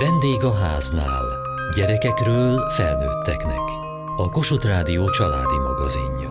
Vendég 0.00 0.44
a 0.44 0.54
háznál. 0.54 1.24
Gyerekekről 1.76 2.70
felnőtteknek. 2.70 3.60
A 4.16 4.30
Kossuth 4.30 4.66
Rádió 4.66 5.10
családi 5.10 5.58
magazinja. 5.58 6.30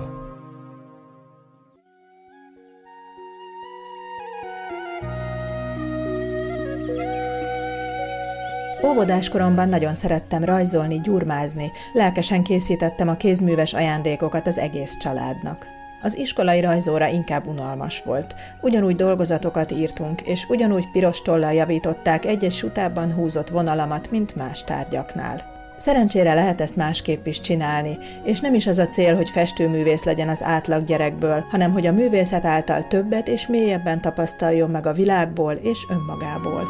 Óvodás 8.84 9.30
koromban 9.30 9.70
nagyon 9.70 9.96
szerettem 9.96 10.44
rajzolni, 10.44 11.00
gyurmázni, 11.02 11.72
lelkesen 11.94 12.44
készítettem 12.44 13.10
a 13.10 13.18
kézműves 13.18 13.74
ajándékokat 13.74 14.48
az 14.48 14.58
egész 14.58 14.98
családnak. 14.98 15.77
Az 16.02 16.18
iskolai 16.18 16.60
rajzóra 16.60 17.08
inkább 17.08 17.48
unalmas 17.48 18.04
volt. 18.04 18.36
Ugyanúgy 18.62 18.96
dolgozatokat 18.96 19.72
írtunk, 19.72 20.22
és 20.22 20.46
ugyanúgy 20.50 20.92
piros 20.92 21.22
tollal 21.22 21.54
javították 21.54 22.26
egy-egy 22.26 22.52
sutában 22.52 23.14
húzott 23.14 23.50
vonalamat, 23.50 24.12
mint 24.12 24.36
más 24.36 24.64
tárgyaknál. 24.64 25.56
Szerencsére 25.78 26.34
lehet 26.34 26.62
ezt 26.62 26.76
másképp 26.76 27.26
is 27.26 27.40
csinálni, 27.40 27.98
és 28.24 28.40
nem 28.40 28.54
is 28.54 28.68
az 28.68 28.78
a 28.78 28.88
cél, 28.88 29.16
hogy 29.16 29.30
festőművész 29.30 30.04
legyen 30.04 30.30
az 30.30 30.44
átlag 30.44 30.84
gyerekből, 30.84 31.46
hanem 31.50 31.72
hogy 31.72 31.88
a 31.88 31.92
művészet 31.92 32.46
által 32.46 32.88
többet 32.88 33.28
és 33.28 33.48
mélyebben 33.48 34.02
tapasztaljon 34.02 34.70
meg 34.70 34.86
a 34.86 34.94
világból 34.94 35.54
és 35.54 35.86
önmagából. 35.90 36.68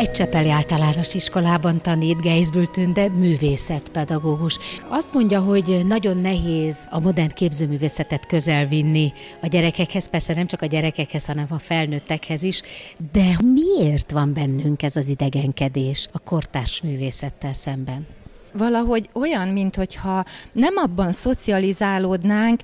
Egy 0.00 0.10
Csepeli 0.10 0.50
általános 0.50 1.14
iskolában 1.14 1.82
tanít 1.82 2.20
Geisbül 2.20 2.66
Tünde 2.66 3.08
művészetpedagógus. 3.08 4.58
Azt 4.88 5.12
mondja, 5.12 5.40
hogy 5.40 5.80
nagyon 5.86 6.16
nehéz 6.16 6.86
a 6.90 7.00
modern 7.00 7.34
képzőművészetet 7.34 8.26
közel 8.26 8.66
vinni 8.66 9.12
a 9.42 9.46
gyerekekhez, 9.46 10.08
persze 10.08 10.34
nem 10.34 10.46
csak 10.46 10.62
a 10.62 10.66
gyerekekhez, 10.66 11.26
hanem 11.26 11.46
a 11.48 11.58
felnőttekhez 11.58 12.42
is, 12.42 12.60
de 13.12 13.36
miért 13.54 14.10
van 14.10 14.32
bennünk 14.32 14.82
ez 14.82 14.96
az 14.96 15.08
idegenkedés 15.08 16.08
a 16.12 16.18
kortárs 16.18 16.82
művészettel 16.82 17.52
szemben? 17.52 18.06
valahogy 18.52 19.08
olyan, 19.14 19.48
mintha 19.48 20.24
nem 20.52 20.76
abban 20.76 21.12
szocializálódnánk, 21.12 22.60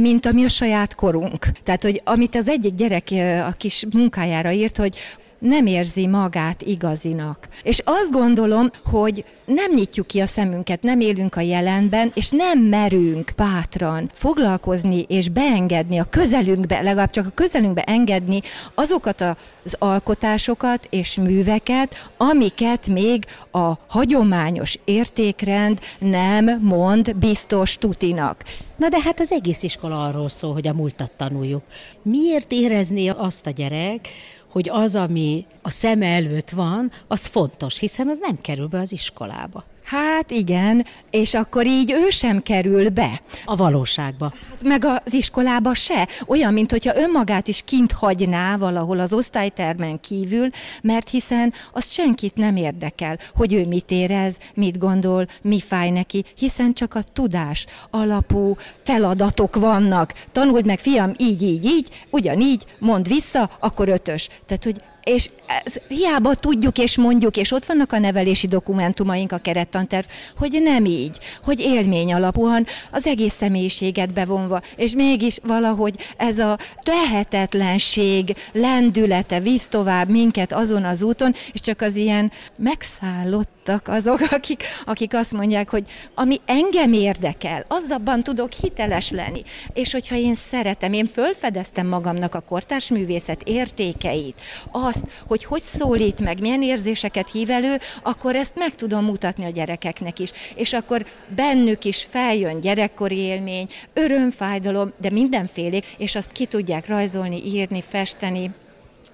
mint 0.00 0.26
ami 0.26 0.44
a 0.44 0.48
saját 0.48 0.94
korunk. 0.94 1.46
Tehát, 1.64 1.82
hogy 1.82 2.00
amit 2.04 2.34
az 2.34 2.48
egyik 2.48 2.74
gyerek 2.74 3.08
a 3.46 3.52
kis 3.56 3.86
munkájára 3.92 4.50
írt, 4.50 4.76
hogy 4.76 4.96
nem 5.40 5.66
érzi 5.66 6.06
magát 6.06 6.62
igazinak. 6.62 7.48
És 7.62 7.82
azt 7.84 8.10
gondolom, 8.10 8.70
hogy 8.84 9.24
nem 9.44 9.72
nyitjuk 9.74 10.06
ki 10.06 10.20
a 10.20 10.26
szemünket, 10.26 10.82
nem 10.82 11.00
élünk 11.00 11.36
a 11.36 11.40
jelenben, 11.40 12.12
és 12.14 12.30
nem 12.30 12.58
merünk 12.58 13.32
bátran 13.36 14.10
foglalkozni 14.12 15.04
és 15.08 15.28
beengedni 15.28 15.98
a 15.98 16.04
közelünkbe, 16.04 16.80
legalább 16.80 17.10
csak 17.10 17.26
a 17.26 17.32
közelünkbe 17.34 17.82
engedni 17.82 18.40
azokat 18.74 19.20
az 19.64 19.76
alkotásokat 19.78 20.86
és 20.90 21.14
műveket, 21.14 22.10
amiket 22.16 22.86
még 22.86 23.24
a 23.50 23.72
hagyományos 23.86 24.78
értékrend 24.84 25.78
nem 25.98 26.60
mond 26.62 27.16
biztos 27.16 27.78
tutinak. 27.78 28.44
Na 28.76 28.88
de 28.88 29.00
hát 29.04 29.20
az 29.20 29.32
egész 29.32 29.62
iskola 29.62 30.04
arról 30.04 30.28
szól, 30.28 30.52
hogy 30.52 30.66
a 30.66 30.72
múltat 30.72 31.12
tanuljuk. 31.12 31.62
Miért 32.02 32.52
érezné 32.52 33.08
azt 33.08 33.46
a 33.46 33.50
gyerek, 33.50 34.08
hogy 34.50 34.68
az, 34.68 34.96
ami 34.96 35.46
a 35.62 35.70
szem 35.70 36.02
előtt 36.02 36.50
van, 36.50 36.90
az 37.06 37.26
fontos, 37.26 37.78
hiszen 37.78 38.08
az 38.08 38.18
nem 38.18 38.40
kerül 38.40 38.66
be 38.66 38.78
az 38.78 38.92
iskolába. 38.92 39.64
Hát 39.90 40.30
igen, 40.30 40.86
és 41.10 41.34
akkor 41.34 41.66
így 41.66 41.90
ő 41.90 42.10
sem 42.10 42.42
kerül 42.42 42.88
be. 42.88 43.22
A 43.44 43.56
valóságba. 43.56 44.32
Hát 44.50 44.62
meg 44.62 44.84
az 44.84 45.14
iskolába 45.14 45.74
se. 45.74 46.08
Olyan, 46.26 46.52
mint 46.52 46.70
hogyha 46.70 46.96
önmagát 46.96 47.48
is 47.48 47.62
kint 47.64 47.92
hagyná 47.92 48.56
valahol 48.56 48.98
az 48.98 49.12
osztálytermen 49.12 50.00
kívül, 50.00 50.50
mert 50.82 51.08
hiszen 51.08 51.52
az 51.72 51.90
senkit 51.90 52.34
nem 52.36 52.56
érdekel, 52.56 53.18
hogy 53.34 53.52
ő 53.52 53.66
mit 53.66 53.90
érez, 53.90 54.38
mit 54.54 54.78
gondol, 54.78 55.26
mi 55.42 55.60
fáj 55.60 55.90
neki, 55.90 56.24
hiszen 56.36 56.72
csak 56.72 56.94
a 56.94 57.02
tudás 57.12 57.66
alapú 57.90 58.56
feladatok 58.82 59.56
vannak. 59.56 60.12
Tanuld 60.32 60.66
meg, 60.66 60.78
fiam, 60.78 61.12
így, 61.16 61.42
így, 61.42 61.64
így, 61.64 61.88
ugyanígy, 62.10 62.64
mond 62.78 63.08
vissza, 63.08 63.50
akkor 63.60 63.88
ötös. 63.88 64.28
Tehát, 64.46 64.64
hogy 64.64 64.82
és 65.14 65.30
ez, 65.64 65.74
hiába 65.88 66.34
tudjuk 66.34 66.78
és 66.78 66.96
mondjuk, 66.96 67.36
és 67.36 67.52
ott 67.52 67.64
vannak 67.64 67.92
a 67.92 67.98
nevelési 67.98 68.46
dokumentumaink, 68.46 69.32
a 69.32 69.38
kerettanterv, 69.38 70.06
hogy 70.36 70.58
nem 70.62 70.84
így, 70.84 71.18
hogy 71.44 71.60
élmény 71.60 72.12
alapúan 72.12 72.66
az 72.90 73.06
egész 73.06 73.34
személyiséget 73.34 74.12
bevonva, 74.12 74.60
és 74.76 74.94
mégis 74.94 75.38
valahogy 75.42 75.94
ez 76.16 76.38
a 76.38 76.58
tehetetlenség 76.82 78.36
lendülete 78.52 79.40
visz 79.40 79.68
tovább 79.68 80.08
minket 80.08 80.52
azon 80.52 80.84
az 80.84 81.02
úton, 81.02 81.34
és 81.52 81.60
csak 81.60 81.80
az 81.80 81.96
ilyen 81.96 82.32
megszállottak 82.58 83.88
azok, 83.88 84.20
akik, 84.38 84.62
akik 84.84 85.14
azt 85.14 85.32
mondják, 85.32 85.70
hogy 85.70 85.84
ami 86.14 86.40
engem 86.46 86.92
érdekel, 86.92 87.64
az 87.68 87.90
abban 87.90 88.20
tudok 88.20 88.52
hiteles 88.52 89.10
lenni. 89.10 89.42
És 89.72 89.92
hogyha 89.92 90.14
én 90.14 90.34
szeretem, 90.34 90.92
én 90.92 91.06
fölfedeztem 91.06 91.86
magamnak 91.86 92.34
a 92.34 92.40
kortárs 92.40 92.88
művészet 92.88 93.42
értékeit, 93.42 94.40
azt, 94.70 94.99
hogy 95.26 95.44
hogy 95.44 95.62
szólít 95.62 96.20
meg, 96.20 96.40
milyen 96.40 96.62
érzéseket 96.62 97.30
hív 97.30 97.50
elő, 97.50 97.78
akkor 98.02 98.36
ezt 98.36 98.54
meg 98.56 98.74
tudom 98.74 99.04
mutatni 99.04 99.44
a 99.44 99.50
gyerekeknek 99.50 100.18
is. 100.18 100.30
És 100.54 100.72
akkor 100.72 101.06
bennük 101.34 101.84
is 101.84 102.06
feljön 102.10 102.60
gyerekkori 102.60 103.16
élmény, 103.16 103.68
öröm, 103.92 104.30
fájdalom, 104.30 104.92
de 105.00 105.10
mindenfélék, 105.10 105.86
és 105.98 106.14
azt 106.14 106.32
ki 106.32 106.46
tudják 106.46 106.86
rajzolni, 106.86 107.42
írni, 107.44 107.82
festeni, 107.82 108.50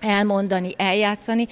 elmondani, 0.01 0.75
eljátszani, 0.77 1.47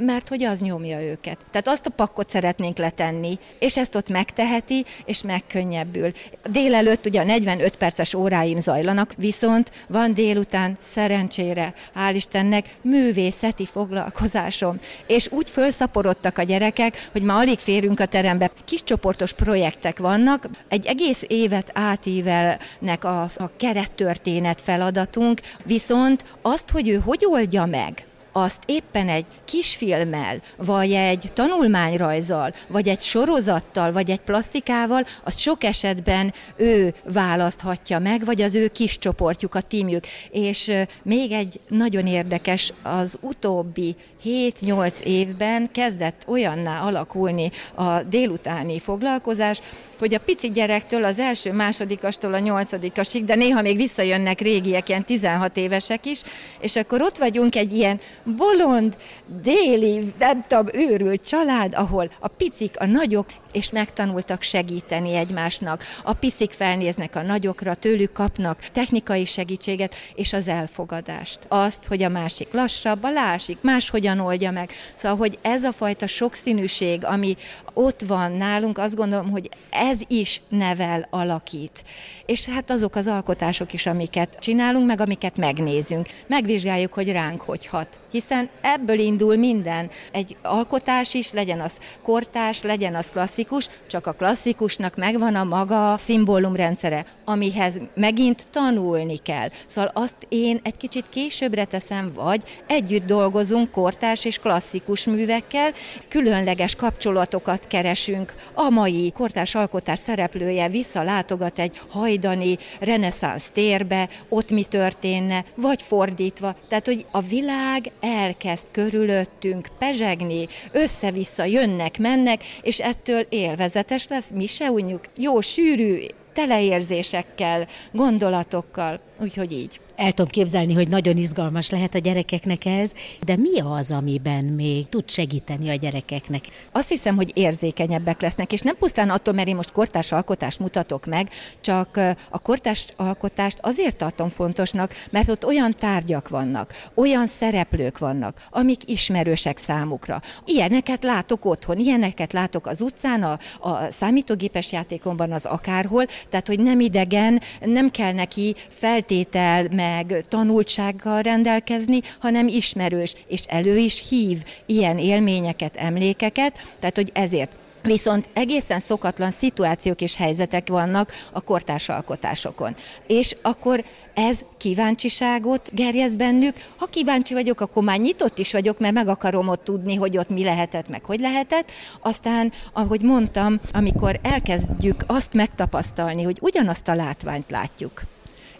mert 0.00 0.28
hogy 0.28 0.44
az 0.44 0.60
nyomja 0.60 1.02
őket. 1.02 1.38
Tehát 1.50 1.68
azt 1.68 1.86
a 1.86 1.90
pakkot 1.90 2.28
szeretnénk 2.28 2.78
letenni, 2.78 3.38
és 3.58 3.76
ezt 3.76 3.94
ott 3.94 4.08
megteheti, 4.08 4.84
és 5.04 5.22
megkönnyebbül. 5.22 6.12
Délelőtt 6.50 7.06
ugye 7.06 7.20
a 7.20 7.24
45 7.24 7.76
perces 7.76 8.14
óráim 8.14 8.60
zajlanak, 8.60 9.14
viszont 9.16 9.70
van 9.88 10.14
délután 10.14 10.78
szerencsére, 10.80 11.74
hál' 11.94 12.12
Istennek, 12.14 12.76
művészeti 12.80 13.66
foglalkozásom. 13.66 14.78
És 15.06 15.28
úgy 15.30 15.50
felszaporodtak 15.50 16.38
a 16.38 16.42
gyerekek, 16.42 17.08
hogy 17.12 17.22
ma 17.22 17.36
alig 17.36 17.58
férünk 17.58 18.00
a 18.00 18.06
terembe. 18.06 18.50
Kis 18.64 18.84
csoportos 18.84 19.32
projektek 19.32 19.98
vannak, 19.98 20.48
egy 20.68 20.86
egész 20.86 21.24
évet 21.28 21.70
átívelnek 21.74 23.04
a, 23.04 23.22
a 23.22 23.56
kerettörténet 23.56 24.60
feladatunk, 24.60 25.40
viszont 25.64 26.24
azt, 26.42 26.70
hogy 26.70 26.88
ő 26.88 26.94
hogy 27.04 27.24
oldja 27.24 27.64
meg, 27.64 27.95
azt 28.36 28.62
éppen 28.66 29.08
egy 29.08 29.26
kisfilmmel, 29.44 30.40
vagy 30.56 30.92
egy 30.92 31.30
tanulmányrajzzal, 31.32 32.52
vagy 32.68 32.88
egy 32.88 33.00
sorozattal, 33.00 33.92
vagy 33.92 34.10
egy 34.10 34.20
plastikával, 34.20 35.04
azt 35.24 35.38
sok 35.38 35.64
esetben 35.64 36.34
ő 36.56 36.94
választhatja 37.04 37.98
meg, 37.98 38.24
vagy 38.24 38.42
az 38.42 38.54
ő 38.54 38.68
kis 38.68 38.98
csoportjuk, 38.98 39.54
a 39.54 39.60
tímjük. 39.60 40.04
És 40.30 40.72
még 41.02 41.32
egy 41.32 41.60
nagyon 41.68 42.06
érdekes, 42.06 42.72
az 42.82 43.18
utóbbi 43.20 43.96
7-8 44.26 45.00
évben 45.00 45.70
kezdett 45.72 46.24
olyanná 46.26 46.80
alakulni 46.80 47.50
a 47.74 48.02
délutáni 48.02 48.78
foglalkozás, 48.78 49.60
hogy 49.98 50.14
a 50.14 50.18
pici 50.18 50.50
gyerektől 50.50 51.04
az 51.04 51.18
első 51.18 51.52
másodikastól 51.52 52.34
a 52.34 52.38
nyolcadikasig, 52.38 53.24
de 53.24 53.34
néha 53.34 53.62
még 53.62 53.76
visszajönnek 53.76 54.40
régiek, 54.40 54.88
ilyen 54.88 55.04
16 55.04 55.56
évesek 55.56 56.06
is, 56.06 56.22
és 56.60 56.76
akkor 56.76 57.02
ott 57.02 57.18
vagyunk 57.18 57.56
egy 57.56 57.76
ilyen 57.76 58.00
bolond, 58.36 58.96
déli, 59.42 60.12
nem 60.18 60.42
tudom, 60.42 60.66
őrült 60.72 61.26
család, 61.28 61.74
ahol 61.74 62.10
a 62.20 62.28
picik, 62.28 62.74
a 62.78 62.86
nagyok, 62.86 63.26
és 63.56 63.70
megtanultak 63.70 64.42
segíteni 64.42 65.14
egymásnak. 65.14 65.82
A 66.04 66.12
picik 66.12 66.50
felnéznek 66.50 67.16
a 67.16 67.22
nagyokra, 67.22 67.74
tőlük 67.74 68.12
kapnak 68.12 68.60
technikai 68.72 69.24
segítséget, 69.24 69.94
és 70.14 70.32
az 70.32 70.48
elfogadást. 70.48 71.38
Azt, 71.48 71.84
hogy 71.84 72.02
a 72.02 72.08
másik 72.08 72.52
lassabb, 72.52 73.04
a 73.04 73.10
másik 73.10 73.58
máshogyan 73.60 74.20
oldja 74.20 74.50
meg. 74.50 74.70
Szóval, 74.94 75.18
hogy 75.18 75.38
ez 75.42 75.64
a 75.64 75.72
fajta 75.72 76.06
sokszínűség, 76.06 77.04
ami 77.04 77.36
ott 77.74 78.00
van 78.00 78.32
nálunk, 78.32 78.78
azt 78.78 78.96
gondolom, 78.96 79.30
hogy 79.30 79.50
ez 79.70 80.00
is 80.06 80.40
nevel, 80.48 81.06
alakít. 81.10 81.84
És 82.26 82.46
hát 82.46 82.70
azok 82.70 82.94
az 82.94 83.06
alkotások 83.06 83.72
is, 83.72 83.86
amiket 83.86 84.36
csinálunk, 84.40 84.86
meg 84.86 85.00
amiket 85.00 85.36
megnézünk. 85.36 86.06
Megvizsgáljuk, 86.26 86.92
hogy 86.92 87.12
ránk 87.12 87.42
hogy 87.42 87.66
hat. 87.66 88.00
Hiszen 88.16 88.48
ebből 88.60 88.98
indul 88.98 89.36
minden. 89.36 89.90
Egy 90.12 90.36
alkotás 90.42 91.14
is, 91.14 91.32
legyen 91.32 91.60
az 91.60 91.80
kortás, 92.02 92.62
legyen 92.62 92.94
az 92.94 93.10
klasszik, 93.10 93.44
klasszikus, 93.46 93.68
csak 93.86 94.06
a 94.06 94.12
klasszikusnak 94.12 94.96
megvan 94.96 95.34
a 95.34 95.44
maga 95.44 95.94
szimbólumrendszere, 95.98 97.04
amihez 97.24 97.80
megint 97.94 98.46
tanulni 98.50 99.16
kell. 99.16 99.48
Szóval 99.66 99.90
azt 99.94 100.16
én 100.28 100.60
egy 100.62 100.76
kicsit 100.76 101.08
későbbre 101.08 101.64
teszem, 101.64 102.12
vagy 102.14 102.42
együtt 102.66 103.06
dolgozunk 103.06 103.70
kortárs 103.70 104.24
és 104.24 104.38
klasszikus 104.38 105.04
művekkel, 105.04 105.72
különleges 106.08 106.74
kapcsolatokat 106.74 107.66
keresünk. 107.66 108.34
A 108.54 108.70
mai 108.70 109.12
kortárs 109.14 109.54
alkotás 109.54 109.98
szereplője 109.98 110.68
visszalátogat 110.68 111.58
egy 111.58 111.80
hajdani 111.88 112.58
reneszánsz 112.80 113.50
térbe, 113.50 114.08
ott 114.28 114.50
mi 114.50 114.64
történne, 114.64 115.44
vagy 115.54 115.82
fordítva. 115.82 116.54
Tehát, 116.68 116.86
hogy 116.86 117.06
a 117.10 117.20
világ 117.20 117.90
elkezd 118.06 118.66
körülöttünk 118.70 119.68
pezsegni, 119.78 120.46
össze-vissza 120.72 121.44
jönnek, 121.44 121.98
mennek, 121.98 122.44
és 122.62 122.80
ettől 122.80 123.26
élvezetes 123.28 124.06
lesz, 124.08 124.30
mi 124.30 124.46
se 124.46 124.70
unjuk. 124.70 125.00
Jó, 125.16 125.40
sűrű, 125.40 125.98
teleérzésekkel, 126.32 127.68
gondolatokkal, 127.92 129.00
úgyhogy 129.20 129.52
így. 129.52 129.80
El 129.96 130.12
tudom 130.12 130.30
képzelni, 130.30 130.74
hogy 130.74 130.88
nagyon 130.88 131.16
izgalmas 131.16 131.70
lehet 131.70 131.94
a 131.94 131.98
gyerekeknek 131.98 132.64
ez, 132.64 132.92
de 133.24 133.36
mi 133.36 133.60
az, 133.60 133.90
amiben 133.90 134.44
még 134.44 134.88
tud 134.88 135.10
segíteni 135.10 135.68
a 135.68 135.74
gyerekeknek? 135.74 136.44
Azt 136.72 136.88
hiszem, 136.88 137.16
hogy 137.16 137.30
érzékenyebbek 137.34 138.20
lesznek, 138.20 138.52
és 138.52 138.60
nem 138.60 138.76
pusztán 138.76 139.10
attól, 139.10 139.34
mert 139.34 139.48
én 139.48 139.56
most 139.56 139.72
kortárs 139.72 140.12
alkotást 140.12 140.58
mutatok 140.58 141.06
meg, 141.06 141.28
csak 141.60 142.00
a 142.30 142.38
kortárs 142.38 142.86
alkotást 142.96 143.58
azért 143.60 143.96
tartom 143.96 144.28
fontosnak, 144.28 144.94
mert 145.10 145.28
ott 145.28 145.46
olyan 145.46 145.74
tárgyak 145.78 146.28
vannak, 146.28 146.72
olyan 146.94 147.26
szereplők 147.26 147.98
vannak, 147.98 148.46
amik 148.50 148.80
ismerősek 148.90 149.58
számukra. 149.58 150.20
Ilyeneket 150.44 151.04
látok 151.04 151.44
otthon, 151.44 151.78
ilyeneket 151.78 152.32
látok 152.32 152.66
az 152.66 152.80
utcán, 152.80 153.22
a, 153.22 153.38
a 153.60 153.90
számítógépes 153.90 154.72
játékomban, 154.72 155.32
az 155.32 155.44
akárhol, 155.44 156.06
tehát 156.28 156.46
hogy 156.46 156.60
nem 156.60 156.80
idegen, 156.80 157.40
nem 157.60 157.90
kell 157.90 158.12
neki 158.12 158.54
feltétel, 158.68 159.66
meg 159.70 159.84
tanultsággal 160.28 161.22
rendelkezni, 161.22 162.00
hanem 162.20 162.48
ismerős, 162.48 163.14
és 163.26 163.42
elő 163.42 163.76
is 163.76 164.08
hív 164.08 164.44
ilyen 164.66 164.98
élményeket, 164.98 165.76
emlékeket, 165.76 166.74
tehát 166.80 166.96
hogy 166.96 167.10
ezért 167.14 167.56
Viszont 167.86 168.28
egészen 168.32 168.80
szokatlan 168.80 169.30
szituációk 169.30 170.00
és 170.00 170.16
helyzetek 170.16 170.68
vannak 170.68 171.12
a 171.32 171.40
kortárs 171.40 171.88
alkotásokon. 171.88 172.74
És 173.06 173.36
akkor 173.42 173.84
ez 174.14 174.44
kíváncsiságot 174.56 175.70
gerjez 175.74 176.14
bennük. 176.14 176.56
Ha 176.76 176.86
kíváncsi 176.86 177.34
vagyok, 177.34 177.60
akkor 177.60 177.82
már 177.82 177.98
nyitott 177.98 178.38
is 178.38 178.52
vagyok, 178.52 178.78
mert 178.78 178.94
meg 178.94 179.08
akarom 179.08 179.48
ott 179.48 179.64
tudni, 179.64 179.94
hogy 179.94 180.18
ott 180.18 180.28
mi 180.28 180.44
lehetett, 180.44 180.88
meg 180.88 181.04
hogy 181.04 181.20
lehetett. 181.20 181.70
Aztán, 182.00 182.52
ahogy 182.72 183.00
mondtam, 183.00 183.60
amikor 183.72 184.20
elkezdjük 184.22 185.04
azt 185.06 185.34
megtapasztalni, 185.34 186.22
hogy 186.22 186.38
ugyanazt 186.40 186.88
a 186.88 186.94
látványt 186.94 187.50
látjuk, 187.50 188.02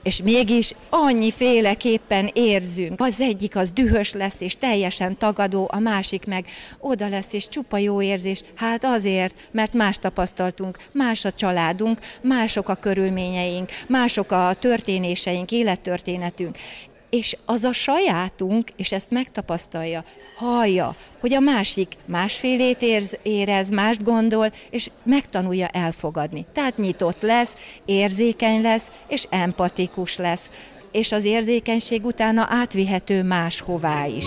és 0.06 0.22
mégis 0.22 0.72
annyi 0.90 1.30
féleképpen 1.32 2.30
érzünk. 2.32 3.00
Az 3.00 3.20
egyik 3.20 3.56
az 3.56 3.72
dühös 3.72 4.12
lesz, 4.12 4.40
és 4.40 4.56
teljesen 4.56 5.18
tagadó, 5.18 5.68
a 5.72 5.78
másik 5.78 6.26
meg 6.26 6.46
oda 6.78 7.08
lesz, 7.08 7.32
és 7.32 7.48
csupa 7.48 7.78
jó 7.78 8.02
érzés. 8.02 8.42
Hát 8.54 8.84
azért, 8.84 9.48
mert 9.50 9.72
más 9.72 9.98
tapasztaltunk, 9.98 10.78
más 10.92 11.24
a 11.24 11.32
családunk, 11.32 11.98
mások 12.22 12.68
a 12.68 12.74
körülményeink, 12.74 13.70
mások 13.88 14.32
a 14.32 14.54
történéseink, 14.58 15.50
élettörténetünk 15.50 16.56
és 17.16 17.36
az 17.44 17.64
a 17.64 17.72
sajátunk, 17.72 18.70
és 18.76 18.92
ezt 18.92 19.10
megtapasztalja, 19.10 20.04
hallja, 20.36 20.94
hogy 21.20 21.32
a 21.34 21.40
másik 21.40 21.96
másfélét 22.04 22.82
érz, 22.82 23.16
érez, 23.22 23.70
mást 23.70 24.02
gondol, 24.02 24.52
és 24.70 24.90
megtanulja 25.02 25.66
elfogadni. 25.66 26.46
Tehát 26.52 26.76
nyitott 26.76 27.22
lesz, 27.22 27.56
érzékeny 27.84 28.62
lesz, 28.62 28.90
és 29.08 29.26
empatikus 29.30 30.16
lesz, 30.16 30.50
és 30.92 31.12
az 31.12 31.24
érzékenység 31.24 32.04
utána 32.04 32.46
átvihető 32.50 33.22
máshová 33.22 34.06
is. 34.06 34.26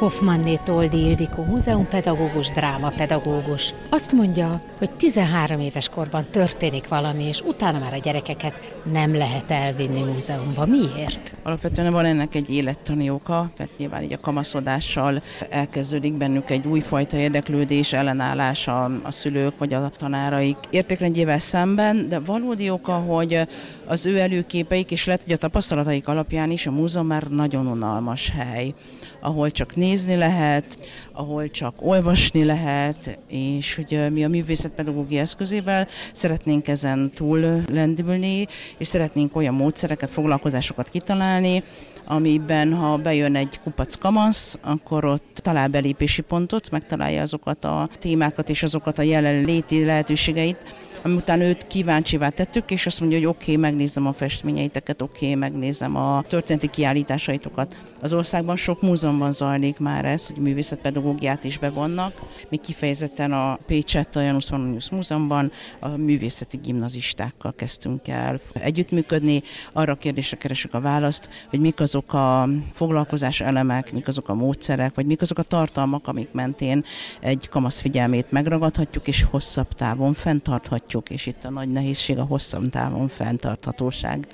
Hoffmanné 0.00 0.58
Toldi 0.64 1.04
Ildikó 1.04 1.42
múzeumpedagógus, 1.42 2.50
drámapedagógus. 2.50 3.74
Azt 3.90 4.12
mondja, 4.12 4.62
hogy 4.78 4.90
13 4.90 5.60
éves 5.60 5.88
korban 5.88 6.26
történik 6.30 6.88
valami, 6.88 7.24
és 7.24 7.40
utána 7.40 7.78
már 7.78 7.94
a 7.94 7.98
gyerekeket 7.98 8.74
nem 8.92 9.14
lehet 9.14 9.50
elvinni 9.50 10.00
múzeumba. 10.02 10.66
Miért? 10.66 11.34
Alapvetően 11.42 11.92
van 11.92 12.04
ennek 12.04 12.34
egy 12.34 12.50
élettani 12.50 13.10
oka, 13.10 13.50
mert 13.56 13.70
nyilván 13.78 14.02
így 14.02 14.12
a 14.12 14.20
kamaszodással 14.20 15.22
elkezdődik 15.50 16.12
bennük 16.12 16.50
egy 16.50 16.66
újfajta 16.66 17.16
érdeklődés, 17.16 17.92
ellenállás 17.92 18.68
a, 18.68 18.84
a 19.02 19.10
szülők 19.10 19.58
vagy 19.58 19.74
a 19.74 19.90
tanáraik 19.96 20.56
értékrendjével 20.70 21.38
szemben, 21.38 22.08
de 22.08 22.18
valódi 22.18 22.70
oka, 22.70 22.92
hogy 22.92 23.40
az 23.86 24.06
ő 24.06 24.18
előképeik, 24.18 24.90
és 24.90 25.06
lehet, 25.06 25.22
hogy 25.22 25.32
a 25.32 25.36
tapasztalataik 25.36 26.08
alapján 26.08 26.50
is 26.50 26.66
a 26.66 26.70
múzeum 26.70 27.06
már 27.06 27.22
nagyon 27.22 27.66
unalmas 27.66 28.30
hely, 28.30 28.74
ahol 29.20 29.50
csak 29.50 29.76
nézni 29.90 30.16
lehet, 30.16 30.78
ahol 31.12 31.48
csak 31.48 31.74
olvasni 31.78 32.44
lehet, 32.44 33.18
és 33.28 33.74
hogy 33.74 34.12
mi 34.12 34.24
a 34.24 34.28
művészetpedagógia 34.28 35.20
eszközével 35.20 35.88
szeretnénk 36.12 36.68
ezen 36.68 37.10
túl 37.14 37.62
lendülni, 37.72 38.46
és 38.78 38.86
szeretnénk 38.86 39.36
olyan 39.36 39.54
módszereket, 39.54 40.10
foglalkozásokat 40.10 40.88
kitalálni, 40.88 41.62
amiben 42.06 42.74
ha 42.74 42.96
bejön 42.96 43.36
egy 43.36 43.60
kupac 43.62 43.94
kamasz, 43.94 44.58
akkor 44.62 45.04
ott 45.04 45.40
talál 45.42 45.68
belépési 45.68 46.22
pontot, 46.22 46.70
megtalálja 46.70 47.22
azokat 47.22 47.64
a 47.64 47.88
témákat 47.98 48.48
és 48.48 48.62
azokat 48.62 48.98
a 48.98 49.02
jelenléti 49.02 49.84
lehetőségeit, 49.84 50.58
ami 51.02 51.14
után 51.14 51.40
őt 51.40 51.66
kíváncsivá 51.66 52.28
tettük, 52.28 52.70
és 52.70 52.86
azt 52.86 53.00
mondja, 53.00 53.18
hogy 53.18 53.26
oké, 53.26 53.42
okay, 53.42 53.56
megnézem 53.56 54.06
a 54.06 54.12
festményeiteket, 54.12 55.02
oké, 55.02 55.24
okay, 55.24 55.34
megnézem 55.34 55.96
a 55.96 56.24
történeti 56.28 56.68
kiállításaitokat. 56.68 57.76
Az 58.00 58.12
országban 58.12 58.56
sok 58.56 58.82
múzeumban 58.82 59.32
zajlik 59.32 59.78
már 59.78 60.04
ez, 60.04 60.26
hogy 60.26 60.36
művészetpedagógiát 60.36 61.44
is 61.44 61.58
bevonnak. 61.58 62.12
Mi 62.48 62.56
kifejezetten 62.56 63.32
a 63.32 63.58
Pécset, 63.66 64.16
a 64.16 64.20
Janusz 64.20 64.50
Manonius 64.50 64.90
Múzeumban 64.90 65.52
a 65.78 65.88
művészeti 65.88 66.56
gimnazistákkal 66.56 67.54
kezdtünk 67.56 68.08
el 68.08 68.40
együttműködni. 68.52 69.42
Arra 69.72 69.92
a 69.92 69.96
kérdésre 69.96 70.36
keresünk 70.36 70.74
a 70.74 70.80
választ, 70.80 71.28
hogy 71.50 71.60
mik 71.60 71.80
azok 71.80 72.12
a 72.12 72.48
foglalkozás 72.72 73.40
elemek, 73.40 73.92
mik 73.92 74.08
azok 74.08 74.28
a 74.28 74.34
módszerek, 74.34 74.94
vagy 74.94 75.06
mik 75.06 75.20
azok 75.20 75.38
a 75.38 75.42
tartalmak, 75.42 76.08
amik 76.08 76.32
mentén 76.32 76.84
egy 77.20 77.48
kamasz 77.48 77.80
figyelmét 77.80 78.30
megragadhatjuk, 78.30 79.08
és 79.08 79.22
hosszabb 79.30 79.72
távon 79.72 80.12
fenntarthatjuk 80.12 80.89
tartjuk, 80.90 81.10
és 81.10 81.26
itt 81.26 81.44
a 81.44 81.50
nagy 81.50 81.72
nehézség 81.72 82.18
a 82.18 82.24
hosszú 82.24 82.68
távon 82.68 83.08
fenntarthatóság. 83.08 84.26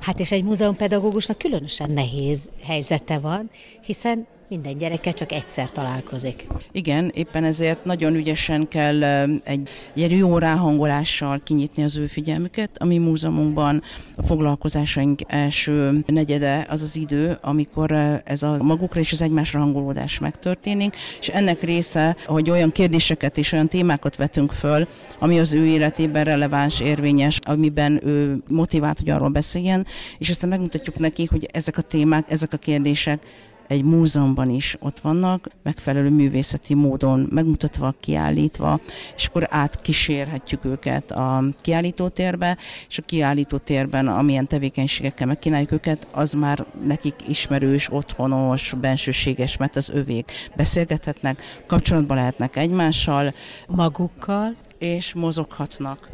Hát 0.00 0.18
és 0.18 0.32
egy 0.32 0.44
múzeumpedagógusnak 0.44 1.38
különösen 1.38 1.90
nehéz 1.90 2.50
helyzete 2.62 3.18
van, 3.18 3.50
hiszen 3.84 4.26
minden 4.48 4.78
gyerekkel 4.78 5.12
csak 5.12 5.32
egyszer 5.32 5.70
találkozik. 5.70 6.46
Igen, 6.72 7.12
éppen 7.14 7.44
ezért 7.44 7.84
nagyon 7.84 8.14
ügyesen 8.14 8.68
kell 8.68 9.02
egy, 9.44 9.68
egy 9.94 10.10
jó 10.10 10.38
ráhangolással 10.38 11.40
kinyitni 11.44 11.82
az 11.82 11.96
ő 11.96 12.06
figyelmüket. 12.06 12.70
A 12.78 12.84
mi 12.84 12.98
múzeumunkban 12.98 13.82
a 14.16 14.22
foglalkozásaink 14.22 15.20
első 15.26 16.04
negyede 16.06 16.66
az 16.68 16.82
az 16.82 16.96
idő, 16.96 17.38
amikor 17.40 17.92
ez 18.24 18.42
a 18.42 18.56
magukra 18.62 19.00
és 19.00 19.12
az 19.12 19.22
egymásra 19.22 19.60
hangolódás 19.60 20.18
megtörténik, 20.18 20.96
és 21.20 21.28
ennek 21.28 21.62
része, 21.62 22.16
hogy 22.26 22.50
olyan 22.50 22.72
kérdéseket 22.72 23.38
és 23.38 23.52
olyan 23.52 23.68
témákat 23.68 24.16
vetünk 24.16 24.52
föl, 24.52 24.86
ami 25.18 25.38
az 25.38 25.54
ő 25.54 25.66
életében 25.66 26.24
releváns, 26.24 26.80
érvényes, 26.80 27.38
amiben 27.44 28.06
ő 28.06 28.42
motivált, 28.48 28.98
hogy 28.98 29.10
arról 29.10 29.28
beszéljen, 29.28 29.86
és 30.18 30.30
aztán 30.30 30.48
megmutatjuk 30.48 30.98
neki, 30.98 31.24
hogy 31.24 31.48
ezek 31.52 31.78
a 31.78 31.82
témák, 31.82 32.30
ezek 32.30 32.52
a 32.52 32.56
kérdések 32.56 33.20
egy 33.68 33.84
múzeumban 33.84 34.50
is 34.50 34.76
ott 34.80 35.00
vannak, 35.00 35.48
megfelelő 35.62 36.10
művészeti 36.10 36.74
módon 36.74 37.28
megmutatva, 37.30 37.94
kiállítva, 38.00 38.80
és 39.16 39.26
akkor 39.26 39.46
átkísérhetjük 39.50 40.64
őket 40.64 41.10
a 41.10 41.44
kiállítótérbe, 41.60 42.56
és 42.88 42.98
a 42.98 43.02
kiállítótérben, 43.02 44.08
amilyen 44.08 44.46
tevékenységekkel 44.46 45.26
megkínáljuk 45.26 45.72
őket, 45.72 46.06
az 46.10 46.32
már 46.32 46.64
nekik 46.86 47.14
ismerős, 47.28 47.92
otthonos, 47.92 48.74
bensőséges, 48.80 49.56
mert 49.56 49.76
az 49.76 49.90
övék 49.90 50.32
beszélgethetnek, 50.56 51.42
kapcsolatban 51.66 52.16
lehetnek 52.16 52.56
egymással. 52.56 53.34
Magukkal 53.66 54.54
és 54.78 55.14
mozoghatnak. 55.14 56.10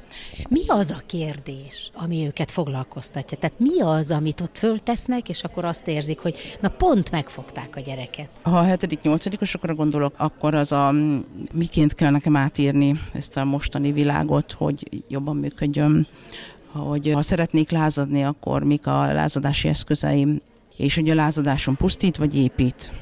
Mi 0.49 0.61
az 0.67 0.91
a 0.91 1.03
kérdés, 1.07 1.91
ami 1.95 2.27
őket 2.27 2.51
foglalkoztatja? 2.51 3.39
Tehát 3.39 3.59
mi 3.59 3.81
az, 3.81 4.11
amit 4.11 4.41
ott 4.41 4.59
föltesznek, 4.59 5.29
és 5.29 5.45
akkor 5.45 5.65
azt 5.65 5.89
érzik, 5.89 6.19
hogy 6.19 6.59
na 6.61 6.69
pont 6.69 7.11
megfogták 7.11 7.77
a 7.77 7.81
gyereket? 7.81 8.29
Ha 8.43 8.59
a 8.59 8.63
hetedik, 8.63 9.03
nyolcadikosokra 9.03 9.75
gondolok, 9.75 10.15
akkor 10.17 10.55
az 10.55 10.73
a 10.73 10.95
miként 11.53 11.95
kell 11.95 12.11
nekem 12.11 12.37
átírni 12.37 13.01
ezt 13.13 13.37
a 13.37 13.45
mostani 13.45 13.93
világot, 13.93 14.53
hogy 14.53 15.03
jobban 15.09 15.37
működjön 15.37 16.07
hogy 16.73 17.11
ha 17.13 17.23
szeretnék 17.23 17.71
lázadni, 17.71 18.25
akkor 18.25 18.63
mik 18.63 18.87
a 18.87 19.13
lázadási 19.13 19.69
eszközeim, 19.69 20.41
és 20.77 20.95
hogy 20.95 21.11
a 21.11 21.15
lázadáson 21.15 21.77
pusztít 21.77 22.17
vagy 22.17 22.37
épít. 22.37 22.93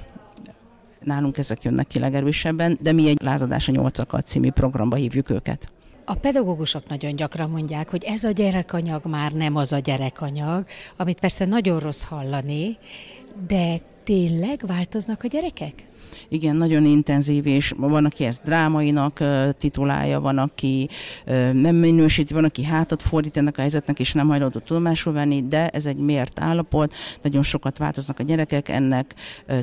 Nálunk 1.04 1.38
ezek 1.38 1.62
jönnek 1.62 1.86
ki 1.86 1.98
legerősebben, 1.98 2.78
de 2.82 2.92
mi 2.92 3.08
egy 3.08 3.22
lázadás 3.22 3.68
a 3.68 3.72
nyolcakat 3.72 4.26
című 4.26 4.50
programba 4.50 4.96
hívjuk 4.96 5.30
őket. 5.30 5.70
A 6.04 6.14
pedagógusok 6.14 6.88
nagyon 6.88 7.16
gyakran 7.16 7.50
mondják, 7.50 7.90
hogy 7.90 8.04
ez 8.04 8.24
a 8.24 8.30
gyerekanyag 8.30 9.06
már 9.06 9.32
nem 9.32 9.56
az 9.56 9.72
a 9.72 9.78
gyerekanyag, 9.78 10.64
amit 10.96 11.20
persze 11.20 11.44
nagyon 11.44 11.78
rossz 11.78 12.04
hallani, 12.04 12.78
de 13.46 13.80
tényleg 14.04 14.60
változnak 14.66 15.22
a 15.22 15.26
gyerekek? 15.26 15.88
Igen, 16.28 16.56
nagyon 16.56 16.84
intenzív, 16.84 17.46
és 17.46 17.74
van, 17.76 18.04
aki 18.04 18.24
ezt 18.24 18.42
drámainak 18.42 19.22
titulálja, 19.58 20.20
van, 20.20 20.38
aki 20.38 20.88
nem 21.52 21.76
minősíti, 21.76 22.34
van, 22.34 22.44
aki 22.44 22.64
hátat 22.64 23.02
fordít 23.02 23.36
ennek 23.36 23.58
a 23.58 23.60
helyzetnek, 23.60 23.98
és 23.98 24.12
nem 24.12 24.28
hajlandó 24.28 24.58
tudomásul 24.58 25.12
venni, 25.12 25.46
de 25.46 25.68
ez 25.68 25.86
egy 25.86 25.96
mért 25.96 26.40
állapot, 26.40 26.94
nagyon 27.22 27.42
sokat 27.42 27.78
változnak 27.78 28.18
a 28.18 28.22
gyerekek, 28.22 28.68
ennek 28.68 29.14